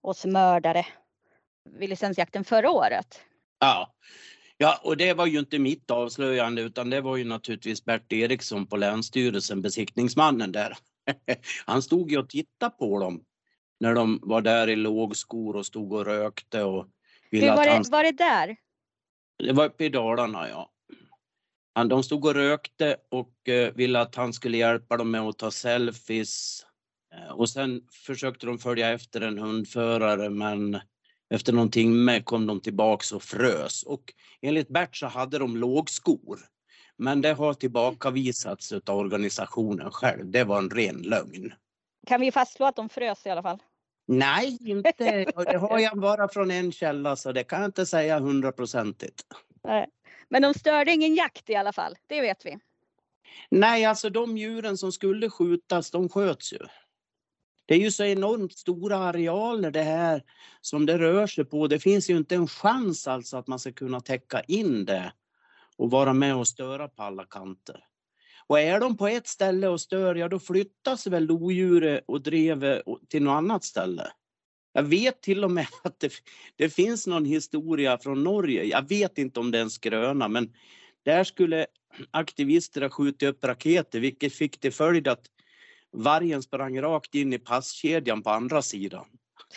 oss 0.00 0.24
mördare 0.24 0.86
vid 1.70 1.88
licensjakten 1.88 2.44
förra 2.44 2.70
året. 2.70 3.20
Ja. 3.58 3.94
Ja, 4.56 4.80
och 4.82 4.96
det 4.96 5.14
var 5.14 5.26
ju 5.26 5.38
inte 5.38 5.58
mitt 5.58 5.90
avslöjande 5.90 6.62
utan 6.62 6.90
det 6.90 7.00
var 7.00 7.16
ju 7.16 7.24
naturligtvis 7.24 7.84
Bert 7.84 8.12
Eriksson 8.12 8.66
på 8.66 8.76
Länsstyrelsen, 8.76 9.62
besiktningsmannen 9.62 10.52
där. 10.52 10.76
Han 11.66 11.82
stod 11.82 12.10
ju 12.10 12.18
och 12.18 12.28
tittade 12.28 12.74
på 12.78 12.98
dem 12.98 13.24
när 13.80 13.94
de 13.94 14.18
var 14.22 14.40
där 14.40 14.68
i 14.68 14.76
lågskor 14.76 15.56
och 15.56 15.66
stod 15.66 15.92
och 15.92 16.04
rökte 16.04 16.62
och 16.62 16.86
ville 17.30 17.50
var, 17.50 17.62
att 17.62 17.68
han... 17.68 17.82
det, 17.82 17.90
var 17.90 18.04
det 18.04 18.12
där? 18.12 18.56
Det 19.38 19.52
var 19.52 19.66
uppe 19.66 19.84
i 19.84 19.88
Dalarna, 19.88 20.48
ja. 20.48 20.70
De 21.88 22.02
stod 22.02 22.24
och 22.24 22.34
rökte 22.34 22.96
och 23.10 23.48
eh, 23.48 23.74
ville 23.74 24.00
att 24.00 24.14
han 24.14 24.32
skulle 24.32 24.56
hjälpa 24.56 24.96
dem 24.96 25.10
med 25.10 25.20
att 25.20 25.38
ta 25.38 25.50
selfies. 25.50 26.66
Eh, 27.14 27.32
och 27.32 27.48
sen 27.48 27.82
försökte 28.06 28.46
de 28.46 28.58
följa 28.58 28.90
efter 28.90 29.20
en 29.20 29.38
hundförare 29.38 30.30
men 30.30 30.80
Efter 31.34 31.52
någon 31.52 31.70
timme 31.70 32.22
kom 32.22 32.46
de 32.46 32.60
tillbaks 32.60 33.12
och 33.12 33.22
frös 33.22 33.82
och 33.82 34.14
enligt 34.42 34.68
Bert 34.68 34.96
så 34.96 35.06
hade 35.06 35.38
de 35.38 35.56
lågskor. 35.56 36.38
Men 36.96 37.20
det 37.20 37.32
har 37.32 37.54
tillbakavisats 37.54 38.72
av 38.72 38.98
organisationen 38.98 39.90
själv. 39.90 40.30
Det 40.30 40.44
var 40.44 40.58
en 40.58 40.70
ren 40.70 40.96
lögn. 40.96 41.52
Kan 42.06 42.20
vi 42.20 42.32
fastslå 42.32 42.66
att 42.66 42.76
de 42.76 42.88
frös 42.88 43.26
i 43.26 43.30
alla 43.30 43.42
fall? 43.42 43.58
Nej, 44.06 44.58
inte. 44.60 45.24
Det 45.36 45.56
har 45.56 45.78
jag 45.78 46.00
bara 46.00 46.28
från 46.28 46.50
en 46.50 46.72
källa 46.72 47.16
så 47.16 47.32
det 47.32 47.44
kan 47.44 47.60
jag 47.60 47.68
inte 47.68 47.86
säga 47.86 48.18
hundraprocentigt. 48.18 49.22
Men 50.28 50.42
de 50.42 50.54
störde 50.54 50.92
ingen 50.92 51.14
jakt 51.14 51.50
i 51.50 51.54
alla 51.54 51.72
fall, 51.72 51.96
det 52.06 52.20
vet 52.20 52.46
vi. 52.46 52.58
Nej, 53.50 53.84
alltså 53.84 54.10
de 54.10 54.38
djuren 54.38 54.78
som 54.78 54.92
skulle 54.92 55.30
skjutas, 55.30 55.90
de 55.90 56.08
sköts 56.08 56.52
ju. 56.52 56.58
Det 57.66 57.74
är 57.74 57.78
ju 57.78 57.90
så 57.90 58.04
enormt 58.04 58.58
stora 58.58 58.96
arealer 58.96 59.70
det 59.70 59.82
här 59.82 60.22
som 60.60 60.86
det 60.86 60.98
rör 60.98 61.26
sig 61.26 61.44
på. 61.44 61.66
Det 61.66 61.78
finns 61.78 62.10
ju 62.10 62.16
inte 62.16 62.34
en 62.34 62.48
chans 62.48 63.08
alltså 63.08 63.36
att 63.36 63.46
man 63.46 63.58
ska 63.58 63.72
kunna 63.72 64.00
täcka 64.00 64.40
in 64.40 64.84
det 64.84 65.12
och 65.76 65.90
vara 65.90 66.12
med 66.12 66.36
och 66.36 66.48
störa 66.48 66.88
på 66.88 67.02
alla 67.02 67.24
kanter. 67.24 67.84
Och 68.46 68.60
är 68.60 68.80
de 68.80 68.96
på 68.96 69.08
ett 69.08 69.26
ställe 69.26 69.68
och 69.68 69.80
stör, 69.80 70.14
ja 70.14 70.28
då 70.28 70.38
flyttas 70.38 71.06
väl 71.06 71.24
lodjuret 71.24 72.04
och 72.06 72.20
drevet 72.22 72.82
till 73.08 73.22
något 73.22 73.32
annat 73.32 73.64
ställe. 73.64 74.12
Jag 74.72 74.82
vet 74.82 75.22
till 75.22 75.44
och 75.44 75.50
med 75.50 75.66
att 75.84 76.00
det, 76.00 76.12
det, 76.56 76.70
finns 76.70 77.06
någon 77.06 77.24
historia 77.24 77.98
från 77.98 78.24
Norge. 78.24 78.64
Jag 78.64 78.88
vet 78.88 79.18
inte 79.18 79.40
om 79.40 79.50
det 79.50 79.58
är 79.58 79.62
en 79.62 79.70
skröna, 79.70 80.28
men 80.28 80.52
där 81.02 81.24
skulle 81.24 81.66
aktivister 82.10 82.82
ha 82.82 82.88
skjutit 82.88 83.28
upp 83.28 83.44
raketer, 83.44 84.00
vilket 84.00 84.34
fick 84.34 84.60
till 84.60 84.72
följd 84.72 85.08
att 85.08 85.26
vargen 85.92 86.42
sprang 86.42 86.80
rakt 86.80 87.14
in 87.14 87.32
i 87.32 87.38
passkedjan 87.38 88.22
på 88.22 88.30
andra 88.30 88.62
sidan. 88.62 89.06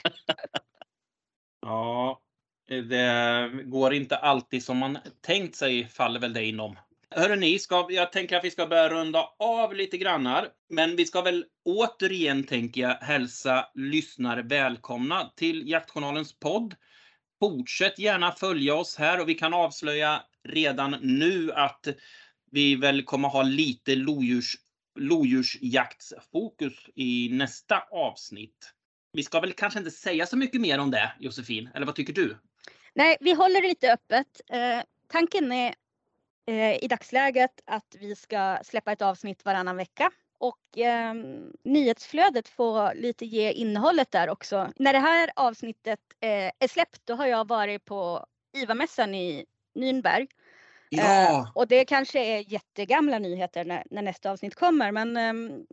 ja, 1.61 2.21
det 2.67 3.51
går 3.65 3.93
inte 3.93 4.17
alltid 4.17 4.63
som 4.63 4.77
man 4.77 4.97
tänkt 5.21 5.55
sig 5.55 5.87
faller 5.87 6.19
väl 6.19 6.33
det 6.33 6.45
inom. 6.45 6.75
Hörrni, 7.15 7.59
ska, 7.59 7.87
jag 7.89 8.11
tänker 8.11 8.37
att 8.37 8.43
vi 8.43 8.51
ska 8.51 8.67
börja 8.67 8.89
runda 8.89 9.29
av 9.39 9.75
lite 9.75 9.97
grannar. 9.97 10.49
Men 10.69 10.95
vi 10.95 11.05
ska 11.05 11.21
väl 11.21 11.45
återigen, 11.65 12.43
tänker 12.43 12.81
jag, 12.81 12.95
hälsa 12.95 13.65
lyssnare 13.73 14.41
välkomna 14.41 15.31
till 15.35 15.69
Jaktjournalens 15.69 16.39
podd. 16.39 16.75
Fortsätt 17.39 17.99
gärna 17.99 18.31
följa 18.31 18.75
oss 18.75 18.97
här 18.97 19.21
och 19.21 19.29
vi 19.29 19.33
kan 19.33 19.53
avslöja 19.53 20.23
redan 20.43 20.95
nu 21.01 21.51
att 21.51 21.87
vi 22.51 22.75
väl 22.75 23.03
kommer 23.03 23.27
ha 23.27 23.43
lite 23.43 23.95
lodjurs, 23.95 24.55
lodjursjaktsfokus 24.99 26.73
i 26.95 27.29
nästa 27.31 27.83
avsnitt. 27.91 28.73
Vi 29.13 29.23
ska 29.23 29.39
väl 29.39 29.53
kanske 29.53 29.79
inte 29.79 29.91
säga 29.91 30.25
så 30.25 30.37
mycket 30.37 30.61
mer 30.61 30.79
om 30.79 30.91
det, 30.91 31.11
Josefin, 31.19 31.69
eller 31.75 31.85
vad 31.85 31.95
tycker 31.95 32.13
du? 32.13 32.37
Nej, 32.93 33.17
vi 33.19 33.33
håller 33.33 33.61
det 33.61 33.67
lite 33.67 33.93
öppet. 33.93 34.41
Eh, 34.49 34.83
tanken 35.07 35.51
är 35.51 35.75
i 36.81 36.87
dagsläget 36.87 37.61
att 37.65 37.95
vi 37.99 38.15
ska 38.15 38.59
släppa 38.63 38.91
ett 38.91 39.01
avsnitt 39.01 39.45
varannan 39.45 39.77
vecka 39.77 40.11
och 40.39 40.77
eh, 40.77 41.13
nyhetsflödet 41.63 42.47
får 42.47 42.95
lite 42.95 43.25
ge 43.25 43.51
innehållet 43.51 44.11
där 44.11 44.29
också. 44.29 44.71
När 44.75 44.93
det 44.93 44.99
här 44.99 45.29
avsnittet 45.35 45.99
eh, 46.21 46.51
är 46.59 46.67
släppt 46.67 47.01
då 47.05 47.13
har 47.13 47.27
jag 47.27 47.47
varit 47.47 47.85
på 47.85 48.25
IVA-mässan 48.57 49.15
i 49.15 49.45
Nürnberg. 49.75 50.27
Ja. 50.89 51.29
Eh, 51.29 51.51
och 51.55 51.67
det 51.67 51.85
kanske 51.85 52.19
är 52.19 52.53
jättegamla 52.53 53.19
nyheter 53.19 53.65
när, 53.65 53.83
när 53.91 54.01
nästa 54.01 54.31
avsnitt 54.31 54.55
kommer 54.55 54.91
men 54.91 55.17
ehm, 55.17 55.65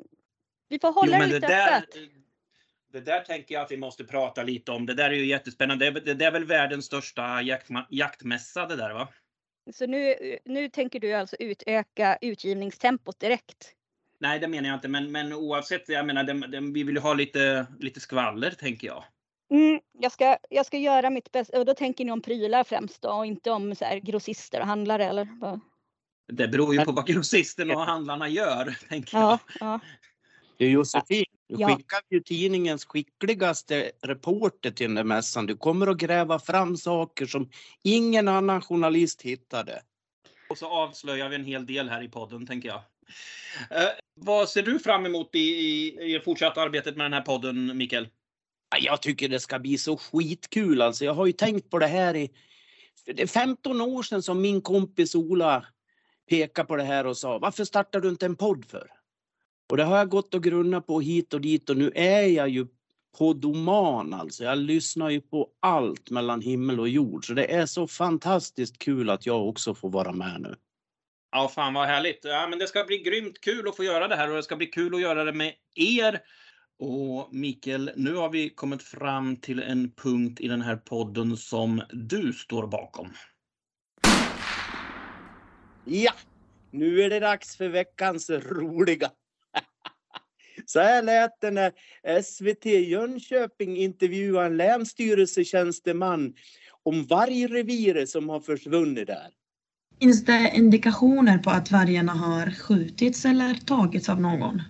vi 0.68 0.78
får 0.78 0.92
hålla 0.92 1.16
jo, 1.16 1.22
det 1.22 1.34
lite 1.34 1.46
det 1.46 1.76
öppet. 1.76 1.94
Det 2.92 3.00
där 3.00 3.20
tänker 3.20 3.54
jag 3.54 3.64
att 3.64 3.70
vi 3.70 3.76
måste 3.76 4.04
prata 4.04 4.42
lite 4.42 4.72
om. 4.72 4.86
Det 4.86 4.94
där 4.94 5.10
är 5.10 5.14
ju 5.14 5.26
jättespännande. 5.26 5.90
Det, 5.90 6.14
det 6.14 6.24
är 6.24 6.30
väl 6.30 6.44
världens 6.44 6.84
största 6.86 7.42
jakt, 7.42 7.68
jaktmässa 7.90 8.66
det 8.66 8.76
där 8.76 8.94
va? 8.94 9.08
Så 9.72 9.86
nu, 9.86 10.14
nu 10.44 10.68
tänker 10.68 11.00
du 11.00 11.12
alltså 11.12 11.36
utöka 11.38 12.18
utgivningstempot 12.20 13.20
direkt? 13.20 13.74
Nej, 14.20 14.38
det 14.38 14.48
menar 14.48 14.68
jag 14.68 14.76
inte, 14.76 14.88
men, 14.88 15.12
men 15.12 15.32
oavsett, 15.32 15.88
jag 15.88 16.06
menar, 16.06 16.24
det, 16.24 16.32
det, 16.32 16.60
vi 16.60 16.82
vill 16.82 16.94
ju 16.94 17.00
ha 17.00 17.14
lite, 17.14 17.66
lite 17.80 18.00
skvaller, 18.00 18.50
tänker 18.50 18.86
jag. 18.86 19.04
Mm, 19.50 19.80
jag, 19.98 20.12
ska, 20.12 20.36
jag 20.50 20.66
ska 20.66 20.78
göra 20.78 21.10
mitt 21.10 21.32
bästa, 21.32 21.58
och 21.58 21.66
då 21.66 21.74
tänker 21.74 22.04
ni 22.04 22.12
om 22.12 22.22
prylar 22.22 22.64
främst 22.64 23.02
då, 23.02 23.10
och 23.10 23.26
inte 23.26 23.50
om 23.50 23.74
så 23.74 23.84
här, 23.84 23.98
grossister 23.98 24.60
och 24.60 24.66
handlare 24.66 25.04
eller? 25.04 25.28
Vad? 25.40 25.60
Det 26.32 26.48
beror 26.48 26.74
ju 26.74 26.84
på 26.84 26.92
vad 26.92 27.06
grossisterna 27.06 27.74
och 27.74 27.86
handlarna 27.86 28.28
gör, 28.28 28.76
tänker 28.88 29.18
ja, 29.18 29.38
jag. 29.60 29.68
Ja. 29.68 29.80
Du 30.56 30.70
Josefin, 30.70 31.24
du 31.48 31.56
ja. 31.58 31.68
skickar 31.68 32.00
ju 32.10 32.20
tidningens 32.20 32.84
skickligaste 32.84 33.92
reporter 34.02 34.70
till 34.70 34.86
den 34.86 34.94
där 34.94 35.04
mässan. 35.04 35.46
Du 35.46 35.56
kommer 35.56 35.86
att 35.86 35.96
gräva 35.96 36.38
fram 36.38 36.76
saker 36.76 37.26
som 37.26 37.50
ingen 37.82 38.28
annan 38.28 38.62
journalist 38.62 39.22
hittade. 39.22 39.82
Och 40.48 40.58
så 40.58 40.66
avslöjar 40.66 41.28
vi 41.28 41.34
en 41.34 41.44
hel 41.44 41.66
del 41.66 41.88
här 41.88 42.02
i 42.02 42.08
podden, 42.08 42.46
tänker 42.46 42.68
jag. 42.68 42.82
Eh, 43.70 43.88
vad 44.14 44.48
ser 44.48 44.62
du 44.62 44.78
fram 44.78 45.06
emot 45.06 45.34
i, 45.34 45.38
i, 45.38 46.14
i 46.14 46.20
fortsatt 46.20 46.58
arbetet 46.58 46.96
med 46.96 47.04
den 47.04 47.12
här 47.12 47.20
podden, 47.20 47.76
Mikael? 47.76 48.08
Jag 48.80 49.02
tycker 49.02 49.28
det 49.28 49.40
ska 49.40 49.58
bli 49.58 49.78
så 49.78 49.96
skitkul. 49.96 50.82
Alltså, 50.82 51.04
jag 51.04 51.14
har 51.14 51.26
ju 51.26 51.32
tänkt 51.32 51.70
på 51.70 51.78
det 51.78 51.86
här 51.86 52.16
i 52.16 52.30
det 53.06 53.22
är 53.22 53.26
15 53.26 53.80
år 53.80 54.02
sedan 54.02 54.22
som 54.22 54.40
min 54.40 54.62
kompis 54.62 55.14
Ola 55.14 55.66
pekade 56.30 56.66
på 56.66 56.76
det 56.76 56.82
här 56.82 57.06
och 57.06 57.16
sa 57.16 57.38
varför 57.38 57.64
startar 57.64 58.00
du 58.00 58.08
inte 58.08 58.26
en 58.26 58.36
podd 58.36 58.64
för? 58.64 58.90
Och 59.70 59.76
det 59.76 59.84
har 59.84 59.96
jag 59.96 60.08
gått 60.08 60.34
och 60.34 60.42
grunnat 60.42 60.86
på 60.86 61.00
hit 61.00 61.34
och 61.34 61.40
dit 61.40 61.70
och 61.70 61.76
nu 61.76 61.92
är 61.94 62.22
jag 62.22 62.48
ju 62.48 62.66
på 63.18 63.32
doman 63.32 64.14
alltså. 64.14 64.44
Jag 64.44 64.58
lyssnar 64.58 65.10
ju 65.10 65.20
på 65.20 65.48
allt 65.60 66.10
mellan 66.10 66.40
himmel 66.40 66.80
och 66.80 66.88
jord 66.88 67.26
så 67.26 67.34
det 67.34 67.54
är 67.54 67.66
så 67.66 67.86
fantastiskt 67.86 68.78
kul 68.78 69.10
att 69.10 69.26
jag 69.26 69.48
också 69.48 69.74
får 69.74 69.90
vara 69.90 70.12
med 70.12 70.40
nu. 70.40 70.56
Ja, 71.32 71.48
fan 71.48 71.74
vad 71.74 71.86
härligt. 71.86 72.20
Ja, 72.22 72.46
men 72.50 72.58
det 72.58 72.66
ska 72.66 72.84
bli 72.84 72.98
grymt 72.98 73.40
kul 73.40 73.68
att 73.68 73.76
få 73.76 73.84
göra 73.84 74.08
det 74.08 74.16
här 74.16 74.30
och 74.30 74.36
det 74.36 74.42
ska 74.42 74.56
bli 74.56 74.66
kul 74.66 74.94
att 74.94 75.00
göra 75.00 75.24
det 75.24 75.32
med 75.32 75.52
er. 75.74 76.20
Och 76.78 77.28
Mikael, 77.34 77.90
nu 77.96 78.14
har 78.14 78.28
vi 78.28 78.50
kommit 78.50 78.82
fram 78.82 79.36
till 79.36 79.62
en 79.62 79.90
punkt 79.90 80.40
i 80.40 80.48
den 80.48 80.60
här 80.60 80.76
podden 80.76 81.36
som 81.36 81.82
du 81.92 82.32
står 82.32 82.66
bakom. 82.66 83.12
Ja, 85.84 86.12
nu 86.70 87.00
är 87.00 87.10
det 87.10 87.20
dags 87.20 87.56
för 87.56 87.68
veckans 87.68 88.30
roliga 88.30 89.10
så 90.66 90.80
här 90.80 91.02
lät 91.02 91.40
det 91.40 91.50
när 91.50 91.72
SVT 92.22 92.64
Jönköping 92.64 93.76
intervjuade 93.76 94.46
en 94.46 94.56
länsstyrelsetjänsteman 94.56 96.34
om 96.82 97.06
vargreviret 97.06 98.08
som 98.08 98.28
har 98.28 98.40
försvunnit 98.40 99.06
där. 99.06 99.30
Finns 100.00 100.24
det 100.24 100.52
indikationer 100.54 101.38
på 101.38 101.50
att 101.50 101.70
vargarna 101.70 102.12
har 102.12 102.50
skjutits 102.50 103.24
eller 103.24 103.54
tagits 103.54 104.08
av 104.08 104.20
någon? 104.20 104.62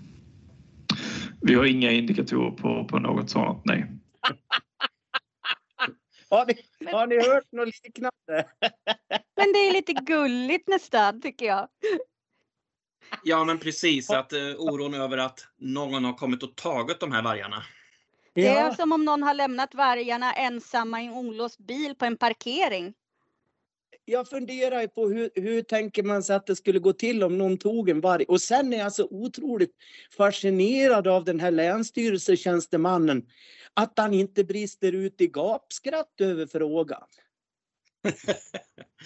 Vi 1.43 1.55
har 1.55 1.65
inga 1.65 1.91
indikatorer 1.91 2.51
på, 2.51 2.85
på 2.85 2.99
något 2.99 3.31
sådant, 3.31 3.65
nej. 3.65 3.87
har, 6.31 6.47
ni, 6.47 6.55
har 6.93 7.07
ni 7.07 7.17
hört 7.17 7.53
något 7.53 7.85
liknande? 7.85 8.49
Men 9.37 9.53
det 9.53 9.59
är 9.59 9.73
lite 9.73 9.93
gulligt 9.93 10.69
nästan, 10.69 11.21
tycker 11.21 11.47
jag. 11.47 11.69
Ja, 13.23 13.45
men 13.45 13.59
precis. 13.59 14.11
Att 14.11 14.33
eh, 14.33 14.41
oron 14.59 14.95
över 14.95 15.19
att 15.19 15.47
någon 15.59 16.05
har 16.05 16.13
kommit 16.13 16.43
och 16.43 16.57
tagit 16.57 17.01
de 17.01 17.13
här 17.13 17.23
vargarna. 17.23 17.63
Det 18.35 18.47
är 18.47 18.71
som 18.71 18.93
om 18.93 19.05
någon 19.05 19.23
har 19.23 19.35
lämnat 19.35 19.75
vargarna 19.75 20.33
ensamma 20.33 21.03
i 21.03 21.07
en 21.07 21.13
olåst 21.13 21.59
bil 21.59 21.95
på 21.95 22.05
en 22.05 22.17
parkering. 22.17 22.95
Jag 24.05 24.29
funderar 24.29 24.87
på 24.87 25.09
hur, 25.09 25.31
hur 25.35 25.63
tänker 25.63 26.03
man 26.03 26.23
sig 26.23 26.37
att 26.37 26.47
det 26.47 26.57
skulle 26.57 26.79
gå 26.79 26.93
till 26.93 27.23
om 27.23 27.39
någon 27.39 27.59
tog 27.59 27.89
en 27.89 28.01
varg? 28.01 28.25
Och 28.25 28.41
sen 28.41 28.73
är 28.73 28.79
jag 28.79 28.93
så 28.93 29.09
otroligt 29.11 29.73
fascinerad 30.17 31.09
av 31.09 31.25
den 31.25 31.41
här 31.41 31.51
länsstyrelsetjänstemannen. 31.51 33.27
Att 33.75 33.93
han 33.97 34.15
inte 34.15 34.45
brister 34.45 34.93
ut 34.93 35.21
i 35.21 35.27
gapskratt 35.27 36.21
över 36.21 36.47
frågan. 36.47 37.03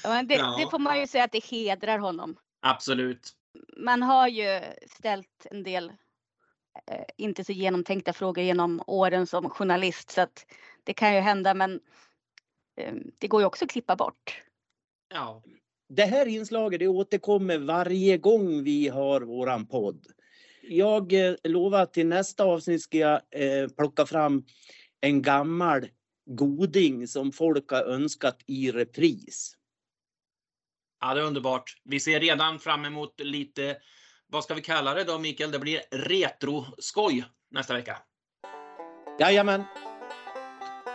ja, 0.02 0.22
det, 0.22 0.34
ja. 0.34 0.56
det 0.58 0.70
får 0.70 0.78
man 0.78 1.00
ju 1.00 1.06
säga 1.06 1.24
att 1.24 1.32
det 1.32 1.44
hedrar 1.44 1.98
honom. 1.98 2.36
Absolut 2.60 3.37
man 3.76 4.02
har 4.02 4.28
ju 4.28 4.60
ställt 4.86 5.46
en 5.50 5.62
del 5.62 5.92
eh, 6.86 7.04
inte 7.16 7.44
så 7.44 7.52
genomtänkta 7.52 8.12
frågor 8.12 8.44
genom 8.44 8.82
åren 8.86 9.26
som 9.26 9.50
journalist 9.50 10.10
så 10.10 10.20
att 10.20 10.46
det 10.84 10.94
kan 10.94 11.14
ju 11.14 11.20
hända 11.20 11.54
men 11.54 11.80
eh, 12.76 12.94
det 13.18 13.28
går 13.28 13.40
ju 13.40 13.46
också 13.46 13.64
att 13.64 13.70
klippa 13.70 13.96
bort. 13.96 14.42
Ja. 15.14 15.42
Det 15.88 16.04
här 16.04 16.26
inslaget 16.26 16.80
det 16.80 16.88
återkommer 16.88 17.58
varje 17.58 18.18
gång 18.18 18.64
vi 18.64 18.88
har 18.88 19.20
våran 19.20 19.66
podd. 19.66 20.06
Jag 20.62 21.12
eh, 21.12 21.34
lovar 21.44 21.82
att 21.82 21.92
till 21.92 22.06
nästa 22.06 22.44
avsnitt 22.44 22.82
ska 22.82 22.98
jag 22.98 23.20
eh, 23.30 23.68
plocka 23.68 24.06
fram 24.06 24.44
en 25.00 25.22
gammal 25.22 25.88
goding 26.26 27.08
som 27.08 27.32
folk 27.32 27.70
har 27.70 27.82
önskat 27.82 28.42
i 28.46 28.70
repris. 28.70 29.57
Ja, 31.00 31.14
det 31.14 31.20
är 31.20 31.24
underbart. 31.24 31.74
Vi 31.84 32.00
ser 32.00 32.20
redan 32.20 32.58
fram 32.58 32.84
emot 32.84 33.20
lite, 33.20 33.76
vad 34.26 34.44
ska 34.44 34.54
vi 34.54 34.62
kalla 34.62 34.94
det 34.94 35.04
då 35.04 35.18
Mikael? 35.18 35.50
Det 35.50 35.58
blir 35.58 35.80
retro-skoj 35.90 37.24
nästa 37.50 37.74
vecka. 37.74 37.98
Jajamän. 39.20 39.64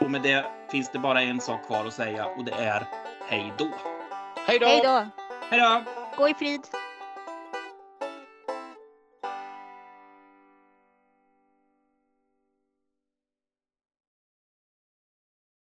Och 0.01 0.11
med 0.11 0.21
det 0.21 0.45
finns 0.71 0.91
det 0.91 0.99
bara 0.99 1.21
en 1.21 1.41
sak 1.41 1.67
kvar 1.67 1.85
att 1.85 1.93
säga 1.93 2.25
och 2.25 2.45
det 2.45 2.51
är 2.51 2.87
hej 3.27 3.53
då. 3.57 3.71
Hej 4.47 4.59
då! 4.59 4.65
Hej 4.65 4.81
då! 4.83 5.07
Hej 5.49 5.59
då! 5.59 5.83
Gå 6.17 6.29
i 6.29 6.33
frid! 6.33 6.61